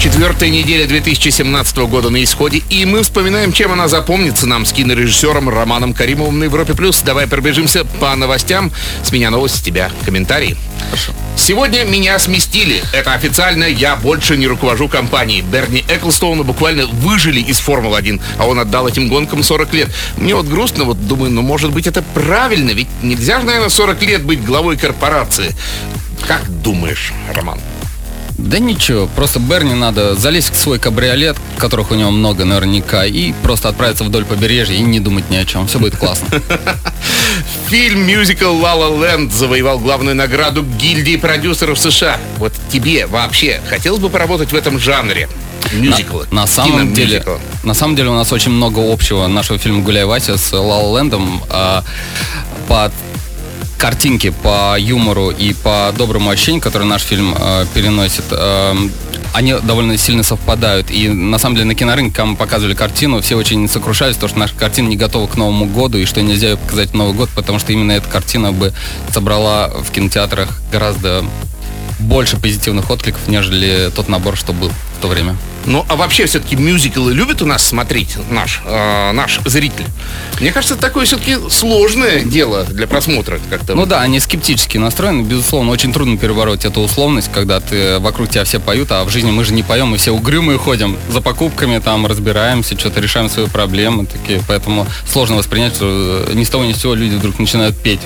Четвертая 0.00 0.48
неделя 0.48 0.86
2017 0.86 1.76
года 1.78 2.08
на 2.08 2.22
исходе, 2.22 2.62
и 2.70 2.84
мы 2.84 3.02
вспоминаем, 3.02 3.52
чем 3.52 3.72
она 3.72 3.88
запомнится 3.88 4.46
нам 4.46 4.64
с 4.64 4.72
кинорежиссером 4.72 5.48
Романом 5.48 5.92
Каримовым 5.92 6.38
на 6.38 6.44
Европе+. 6.44 6.74
плюс. 6.74 7.02
Давай 7.02 7.26
пробежимся 7.26 7.84
по 7.84 8.14
новостям. 8.14 8.70
С 9.02 9.10
меня 9.10 9.30
новость, 9.30 9.56
с 9.56 9.60
тебя 9.60 9.90
комментарии. 10.04 10.56
Сегодня 11.36 11.82
меня 11.84 12.16
сместили. 12.20 12.80
Это 12.92 13.12
официально, 13.12 13.64
я 13.64 13.96
больше 13.96 14.36
не 14.36 14.46
руковожу 14.46 14.88
компанией. 14.88 15.42
Берни 15.42 15.84
Эклстоуна 15.88 16.44
буквально 16.44 16.86
выжили 16.86 17.40
из 17.40 17.58
Формулы-1, 17.58 18.20
а 18.38 18.46
он 18.46 18.60
отдал 18.60 18.86
этим 18.86 19.08
гонкам 19.08 19.42
40 19.42 19.74
лет. 19.74 19.88
Мне 20.16 20.36
вот 20.36 20.46
грустно, 20.46 20.84
вот 20.84 21.08
думаю, 21.08 21.32
ну 21.32 21.42
может 21.42 21.72
быть 21.72 21.88
это 21.88 22.02
правильно, 22.14 22.70
ведь 22.70 22.88
нельзя 23.02 23.40
же, 23.40 23.46
наверное, 23.46 23.68
40 23.68 24.00
лет 24.02 24.22
быть 24.22 24.44
главой 24.44 24.76
корпорации. 24.76 25.56
Как 26.28 26.48
думаешь, 26.62 27.12
Роман? 27.34 27.58
Да 28.38 28.60
ничего, 28.60 29.08
просто 29.08 29.40
Берни 29.40 29.74
надо 29.74 30.14
залезть 30.14 30.52
в 30.52 30.56
свой 30.56 30.78
кабриолет, 30.78 31.36
которых 31.58 31.90
у 31.90 31.96
него 31.96 32.12
много 32.12 32.44
наверняка, 32.44 33.04
и 33.04 33.32
просто 33.42 33.68
отправиться 33.68 34.04
вдоль 34.04 34.24
побережья 34.24 34.76
и 34.76 34.80
не 34.80 35.00
думать 35.00 35.28
ни 35.28 35.36
о 35.36 35.44
чем. 35.44 35.66
Все 35.66 35.80
будет 35.80 35.96
классно. 35.96 36.28
Фильм 37.68 38.06
мюзикл 38.06 38.56
«Ла 38.56 38.74
Ла 38.74 39.06
Ленд» 39.06 39.32
завоевал 39.32 39.80
главную 39.80 40.14
награду 40.14 40.62
гильдии 40.62 41.16
продюсеров 41.16 41.80
США. 41.80 42.18
Вот 42.36 42.52
тебе 42.70 43.06
вообще 43.06 43.60
хотелось 43.68 44.00
бы 44.00 44.08
поработать 44.08 44.52
в 44.52 44.56
этом 44.56 44.78
жанре? 44.78 45.28
Мюзикла. 45.72 46.26
На 46.30 46.46
самом 46.46 46.94
деле, 46.94 47.24
на 47.64 47.74
самом 47.74 47.96
деле 47.96 48.10
у 48.10 48.14
нас 48.14 48.32
очень 48.32 48.52
много 48.52 48.80
общего 48.80 49.26
нашего 49.26 49.58
фильма 49.58 49.82
«Гуляй, 49.82 50.04
Вася» 50.04 50.38
с 50.38 50.52
«Ла 50.52 50.78
Лэндом» 50.78 51.42
а, 51.50 51.82
по 52.68 52.92
картинке, 53.78 54.32
по 54.32 54.76
юмору 54.78 55.30
и 55.30 55.54
по 55.54 55.94
доброму 55.96 56.30
ощущению, 56.30 56.60
который 56.60 56.86
наш 56.86 57.02
фильм 57.02 57.34
а, 57.38 57.64
переносит. 57.72 58.24
а, 58.32 58.76
они 59.34 59.54
довольно 59.62 59.96
сильно 59.96 60.22
совпадают. 60.22 60.90
И 60.90 61.08
на 61.08 61.38
самом 61.38 61.56
деле 61.56 61.66
на 61.66 61.74
кинорынке, 61.74 62.14
когда 62.14 62.26
мы 62.26 62.36
показывали 62.36 62.74
картину, 62.74 63.20
все 63.20 63.36
очень 63.36 63.68
сокрушались, 63.68 64.16
потому 64.16 64.30
что 64.30 64.38
наша 64.38 64.54
картина 64.54 64.88
не 64.88 64.96
готова 64.96 65.26
к 65.26 65.36
Новому 65.36 65.66
году, 65.66 65.98
и 65.98 66.04
что 66.04 66.20
нельзя 66.22 66.50
ее 66.50 66.56
показать 66.56 66.90
в 66.90 66.94
Новый 66.94 67.14
год, 67.14 67.30
потому 67.34 67.58
что 67.58 67.72
именно 67.72 67.92
эта 67.92 68.08
картина 68.08 68.52
бы 68.52 68.72
собрала 69.12 69.68
в 69.68 69.90
кинотеатрах 69.92 70.60
гораздо 70.72 71.24
больше 71.98 72.36
позитивных 72.36 72.90
откликов, 72.90 73.20
нежели 73.28 73.90
тот 73.94 74.08
набор, 74.08 74.36
что 74.36 74.52
был 74.52 74.70
в 74.70 75.02
то 75.02 75.08
время. 75.08 75.36
Ну, 75.68 75.84
а 75.88 75.96
вообще 75.96 76.24
все-таки 76.24 76.56
мюзиклы 76.56 77.12
любит 77.12 77.42
у 77.42 77.46
нас 77.46 77.66
смотреть 77.66 78.16
наш, 78.30 78.62
э, 78.64 79.12
наш 79.12 79.38
зритель? 79.44 79.84
Мне 80.40 80.50
кажется, 80.50 80.74
это 80.74 80.82
такое 80.82 81.04
все-таки 81.04 81.36
сложное 81.50 82.22
дело 82.22 82.64
для 82.64 82.86
просмотра. 82.86 83.38
Как-то. 83.50 83.74
Ну 83.74 83.84
да, 83.84 84.00
они 84.00 84.18
скептически 84.18 84.78
настроены. 84.78 85.22
Безусловно, 85.22 85.70
очень 85.70 85.92
трудно 85.92 86.16
перебороть 86.16 86.64
эту 86.64 86.80
условность, 86.80 87.30
когда 87.32 87.60
ты 87.60 87.98
вокруг 87.98 88.30
тебя 88.30 88.44
все 88.44 88.58
поют, 88.60 88.90
а 88.92 89.04
в 89.04 89.10
жизни 89.10 89.30
мы 89.30 89.44
же 89.44 89.52
не 89.52 89.62
поем, 89.62 89.88
мы 89.88 89.98
все 89.98 90.12
угрюмые 90.12 90.58
ходим 90.58 90.96
за 91.10 91.20
покупками, 91.20 91.78
там 91.78 92.06
разбираемся, 92.06 92.78
что-то 92.78 93.00
решаем 93.00 93.28
свои 93.28 93.46
проблемы. 93.46 94.06
Такие, 94.06 94.42
поэтому 94.48 94.86
сложно 95.06 95.36
воспринять, 95.36 95.74
что 95.74 96.28
ни 96.32 96.44
с 96.44 96.48
того 96.48 96.64
ни 96.64 96.72
с 96.72 96.80
сего 96.80 96.94
люди 96.94 97.16
вдруг 97.16 97.38
начинают 97.38 97.76
петь 97.76 98.00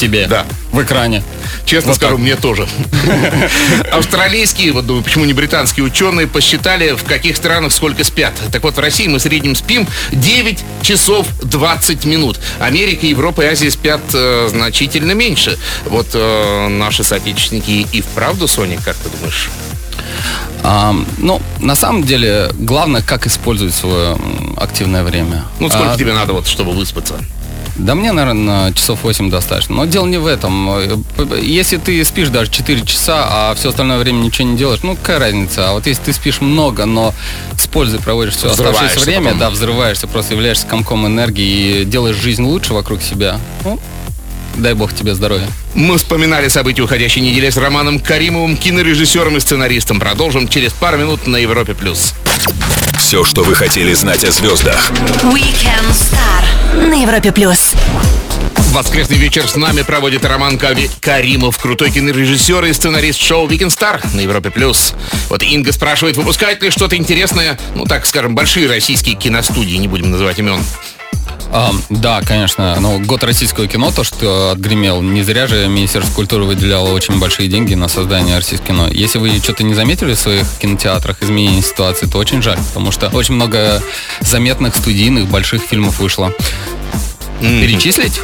тебе 0.00 0.26
Да. 0.26 0.46
в 0.72 0.82
экране. 0.82 1.22
Честно 1.66 1.88
Вот 1.90 1.96
скажу, 1.96 2.14
так. 2.14 2.22
мне 2.22 2.36
тоже. 2.36 2.66
Австралийские, 3.92 4.72
вот 4.72 4.86
думаю, 4.86 5.02
почему 5.04 5.24
не 5.24 5.32
британские 5.32 5.84
ученые 5.84 6.26
посчитали, 6.26 6.92
в 6.92 7.04
каких 7.04 7.36
странах 7.36 7.72
сколько 7.72 8.02
спят. 8.04 8.32
Так 8.50 8.62
вот, 8.62 8.76
в 8.76 8.78
России 8.80 9.06
мы 9.06 9.18
в 9.18 9.22
среднем 9.22 9.54
спим 9.54 9.86
9 10.12 10.58
часов 10.82 11.26
20 11.42 12.04
минут. 12.06 12.40
Америка, 12.58 13.06
Европа 13.06 13.42
и 13.42 13.46
Азия 13.46 13.70
спят 13.70 14.00
э, 14.14 14.48
значительно 14.50 15.12
меньше. 15.12 15.58
Вот 15.86 16.08
э, 16.14 16.68
наши 16.68 17.04
соотечественники 17.04 17.86
и 17.92 18.00
вправду, 18.00 18.48
Соня, 18.48 18.78
как 18.84 18.96
ты 18.96 19.08
думаешь? 19.10 19.48
А, 20.62 20.94
ну, 21.18 21.40
на 21.60 21.74
самом 21.74 22.04
деле, 22.04 22.50
главное, 22.54 23.02
как 23.02 23.26
использовать 23.26 23.74
свое 23.74 24.16
активное 24.56 25.02
время. 25.04 25.44
Ну, 25.58 25.68
сколько 25.68 25.92
А, 25.92 25.96
тебе 25.96 26.12
надо, 26.12 26.32
вот, 26.32 26.46
чтобы 26.46 26.72
выспаться? 26.72 27.14
Да 27.80 27.94
мне, 27.94 28.12
наверное, 28.12 28.72
часов 28.72 29.04
8 29.04 29.30
достаточно. 29.30 29.74
Но 29.74 29.84
дело 29.86 30.06
не 30.06 30.18
в 30.18 30.26
этом. 30.26 30.70
Если 31.40 31.78
ты 31.78 32.04
спишь 32.04 32.28
даже 32.28 32.50
4 32.50 32.84
часа, 32.84 33.26
а 33.30 33.54
все 33.54 33.70
остальное 33.70 33.98
время 33.98 34.18
ничего 34.18 34.48
не 34.48 34.56
делаешь, 34.56 34.80
ну 34.82 34.96
какая 34.96 35.18
разница? 35.18 35.70
А 35.70 35.72
вот 35.72 35.86
если 35.86 36.04
ты 36.04 36.12
спишь 36.12 36.40
много, 36.42 36.84
но 36.84 37.14
с 37.58 37.66
пользой 37.66 37.98
проводишь 37.98 38.34
все 38.34 38.50
оставшееся 38.50 39.00
время, 39.00 39.26
потом. 39.26 39.38
да, 39.38 39.50
взрываешься, 39.50 40.06
просто 40.06 40.34
являешься 40.34 40.66
комком 40.66 41.06
энергии 41.06 41.80
и 41.80 41.84
делаешь 41.84 42.16
жизнь 42.16 42.42
лучше 42.42 42.74
вокруг 42.74 43.00
себя, 43.00 43.40
ну, 43.64 43.80
дай 44.56 44.74
бог 44.74 44.94
тебе 44.94 45.14
здоровья. 45.14 45.48
Мы 45.74 45.96
вспоминали 45.96 46.48
события 46.48 46.82
уходящей 46.82 47.22
недели 47.22 47.48
с 47.48 47.56
Романом 47.56 47.98
Каримовым, 47.98 48.58
кинорежиссером 48.58 49.38
и 49.38 49.40
сценаристом. 49.40 50.00
Продолжим 50.00 50.48
через 50.48 50.72
пару 50.72 50.98
минут 50.98 51.26
на 51.26 51.38
Европе+. 51.38 51.74
плюс. 51.74 52.12
Все, 52.98 53.24
что 53.24 53.42
вы 53.42 53.54
хотели 53.54 53.94
знать 53.94 54.24
о 54.24 54.30
звездах. 54.30 54.90
Weekend 55.22 55.90
Star 55.92 56.59
на 56.74 57.02
Европе 57.02 57.32
плюс. 57.32 57.74
Воскресный 58.72 59.16
вечер 59.16 59.48
с 59.48 59.56
нами 59.56 59.82
проводит 59.82 60.24
Роман 60.24 60.56
Кави- 60.56 60.90
Каримов, 61.00 61.58
крутой 61.58 61.90
кинорежиссер 61.90 62.64
и 62.66 62.72
сценарист 62.72 63.20
шоу 63.20 63.48
Weekend 63.48 63.68
Star 63.76 64.00
на 64.14 64.20
Европе+. 64.20 64.50
плюс. 64.50 64.94
Вот 65.28 65.42
Инга 65.42 65.72
спрашивает, 65.72 66.16
выпускают 66.16 66.62
ли 66.62 66.70
что-то 66.70 66.96
интересное, 66.96 67.58
ну 67.74 67.84
так 67.84 68.06
скажем, 68.06 68.34
большие 68.34 68.68
российские 68.68 69.16
киностудии, 69.16 69.76
не 69.76 69.88
будем 69.88 70.10
называть 70.10 70.38
имен. 70.38 70.60
А, 71.52 71.72
да, 71.88 72.20
конечно. 72.22 72.76
Ну, 72.80 73.00
год 73.00 73.24
российского 73.24 73.66
кино, 73.66 73.90
то, 73.90 74.04
что 74.04 74.50
отгремел, 74.50 75.02
не 75.02 75.22
зря 75.22 75.46
же 75.46 75.66
Министерство 75.66 76.14
культуры 76.14 76.44
выделяло 76.44 76.90
очень 76.92 77.18
большие 77.18 77.48
деньги 77.48 77.74
на 77.74 77.88
создание 77.88 78.36
российского 78.36 78.68
кино. 78.68 78.88
Если 78.88 79.18
вы 79.18 79.36
что-то 79.38 79.64
не 79.64 79.74
заметили 79.74 80.14
в 80.14 80.18
своих 80.18 80.46
кинотеатрах, 80.60 81.22
изменения 81.22 81.62
ситуации, 81.62 82.06
то 82.06 82.18
очень 82.18 82.40
жаль, 82.40 82.58
потому 82.68 82.92
что 82.92 83.08
очень 83.08 83.34
много 83.34 83.82
заметных 84.20 84.76
студийных 84.76 85.26
больших 85.26 85.62
фильмов 85.62 85.98
вышло. 85.98 86.32
Перечислить? 87.40 88.20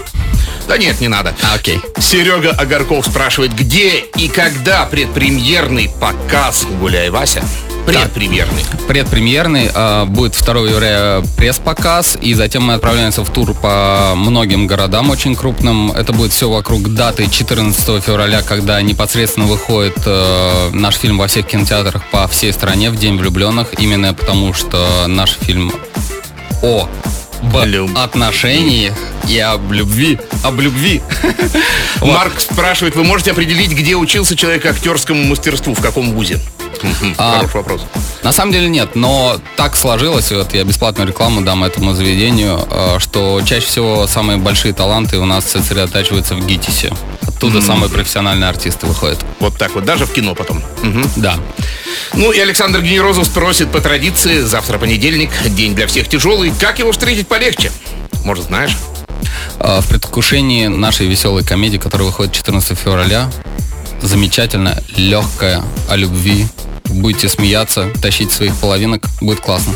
Да 0.69 0.79
нет, 0.79 1.01
не 1.01 1.09
надо. 1.09 1.35
А, 1.43 1.55
окей. 1.55 1.81
Серега 1.99 2.51
Огарков 2.51 3.07
спрашивает, 3.07 3.55
где 3.55 4.01
и 4.17 4.29
когда 4.29 4.85
предпремьерный 4.85 5.91
показ 6.01 6.67
«Гуляй, 6.81 7.11
Вася»? 7.11 7.45
Предпремьерный. 7.87 8.65
Предпремьерный 8.89 9.71
э, 9.73 10.05
будет 10.07 10.33
2 10.33 10.55
января 10.55 11.23
пресс-показ, 11.37 12.19
и 12.21 12.35
затем 12.35 12.65
мы 12.65 12.75
отправляемся 12.75 13.23
в 13.23 13.31
тур 13.31 13.55
по 13.55 14.15
многим 14.17 14.67
городам 14.67 15.11
очень 15.11 15.37
крупным. 15.37 15.93
Это 15.93 16.13
будет 16.13 16.33
все 16.33 16.51
вокруг 16.51 16.93
даты 16.95 17.29
14 17.31 18.03
февраля, 18.03 18.43
когда 18.43 18.81
непосредственно 18.83 19.47
выходит 19.47 19.97
э, 20.05 20.71
наш 20.73 20.97
фильм 20.97 21.19
во 21.19 21.29
всех 21.29 21.47
кинотеатрах 21.47 22.03
по 22.11 22.27
всей 22.27 22.53
стране 22.53 22.91
в 22.91 22.97
День 22.97 23.17
влюбленных, 23.17 23.79
именно 23.79 24.13
потому 24.15 24.53
что 24.53 25.07
наш 25.07 25.33
фильм 25.41 25.73
о 26.63 26.89
об 27.43 27.65
Люб- 27.65 27.97
отношениях 27.97 28.95
и 29.29 29.39
об 29.39 29.71
любви. 29.71 30.19
Об 30.43 30.61
любви. 30.61 31.03
Марк 32.01 32.41
спрашивает, 32.41 32.97
вы 32.97 33.05
можете 33.05 33.31
определить, 33.33 33.73
где 33.73 33.95
учился 33.95 34.37
человек 34.37 34.67
актерскому 34.67 35.23
мастерству, 35.25 35.75
в 35.75 35.81
каком 35.81 36.13
вузе? 36.13 36.41
А, 37.19 37.37
Хороший 37.39 37.57
вопрос. 37.57 37.83
На 38.23 38.33
самом 38.33 38.53
деле 38.53 38.69
нет, 38.69 38.95
но 38.97 39.37
так 39.57 39.77
сложилось, 39.77 40.31
вот 40.33 40.53
я 40.55 40.65
бесплатную 40.65 41.09
рекламу 41.09 41.43
дам 41.43 41.65
этому 41.65 41.95
заведению, 41.95 42.67
э, 42.71 42.99
что 42.99 43.41
чаще 43.45 43.67
всего 43.67 44.07
самые 44.07 44.39
большие 44.39 44.75
таланты 44.75 45.19
у 45.19 45.25
нас 45.25 45.51
сосредотачиваются 45.51 46.35
в 46.35 46.45
ГИТИСе. 46.47 46.93
Оттуда 47.27 47.61
самые 47.61 47.91
профессиональные 47.91 48.49
артисты 48.49 48.87
выходят. 48.87 49.19
Вот 49.41 49.59
так 49.59 49.75
вот, 49.75 49.85
даже 49.85 50.07
в 50.07 50.13
кино 50.13 50.35
потом. 50.35 50.63
Да. 51.17 51.37
Ну 52.15 52.33
и 52.33 52.39
Александр 52.39 52.81
Генерозов 52.83 53.27
спросит 53.27 53.71
по 53.71 53.81
традиции, 53.81 54.41
завтра 54.41 54.79
понедельник, 54.79 55.31
день 55.51 55.75
для 55.75 55.87
всех 55.87 56.09
тяжелый, 56.09 56.53
как 56.59 56.79
его 56.79 56.93
встретить 56.93 57.29
полегче? 57.29 57.71
Может, 58.25 58.47
знаешь? 58.47 58.77
Э, 59.61 59.81
В 59.81 59.89
предвкушении 59.89 60.67
нашей 60.67 61.07
веселой 61.07 61.45
комедии, 61.45 61.79
которая 61.79 62.07
выходит 62.07 62.33
14 62.33 62.77
февраля, 62.79 63.31
замечательная, 64.03 64.83
легкая, 64.97 65.63
о 65.89 65.97
любви. 65.97 66.47
Будете 66.97 67.29
смеяться, 67.29 67.91
тащить 68.01 68.33
своих 68.33 68.55
половинок, 68.57 69.05
будет 69.21 69.41
классно. 69.41 69.75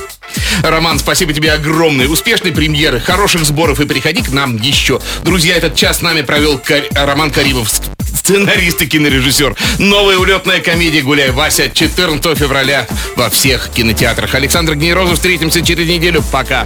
Роман, 0.63 0.99
спасибо 0.99 1.35
тебе 1.35 1.53
огромное. 1.53 2.09
Успешной 2.09 2.51
премьеры, 2.51 2.99
хороших 2.99 3.45
сборов 3.45 3.79
и 3.81 3.85
приходи 3.87 4.23
к 4.23 4.31
нам 4.31 4.57
еще. 4.57 5.01
Друзья, 5.23 5.55
этот 5.57 5.75
час 5.77 5.99
с 5.99 6.03
нами 6.03 6.23
провел 6.23 6.59
Кар- 6.59 6.87
Роман 6.93 7.31
Каримов, 7.31 7.71
сценарист 8.15 8.81
и 8.81 8.87
кинорежиссер. 8.87 9.55
Новая 9.79 10.17
улетная 10.17 10.61
комедия 10.61 11.03
«Гуляй, 11.03 11.31
Вася» 11.31 11.69
14 11.69 12.39
февраля 12.39 12.87
во 13.17 13.29
всех 13.29 13.69
кинотеатрах. 13.75 14.35
Александр 14.35 14.75
Генерозов, 14.77 15.17
встретимся 15.17 15.61
через 15.61 15.87
неделю. 15.89 16.25
Пока. 16.33 16.65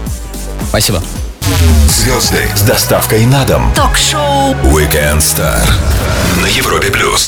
Спасибо. 0.68 1.02
Звезды 1.88 2.48
с 2.56 2.62
доставкой 2.62 3.26
на 3.26 3.44
дом. 3.44 3.72
Ток-шоу 3.74 4.54
Weekend 4.72 5.18
Star 5.18 5.60
на 6.40 6.46
Европе 6.46 6.90
плюс. 6.90 7.22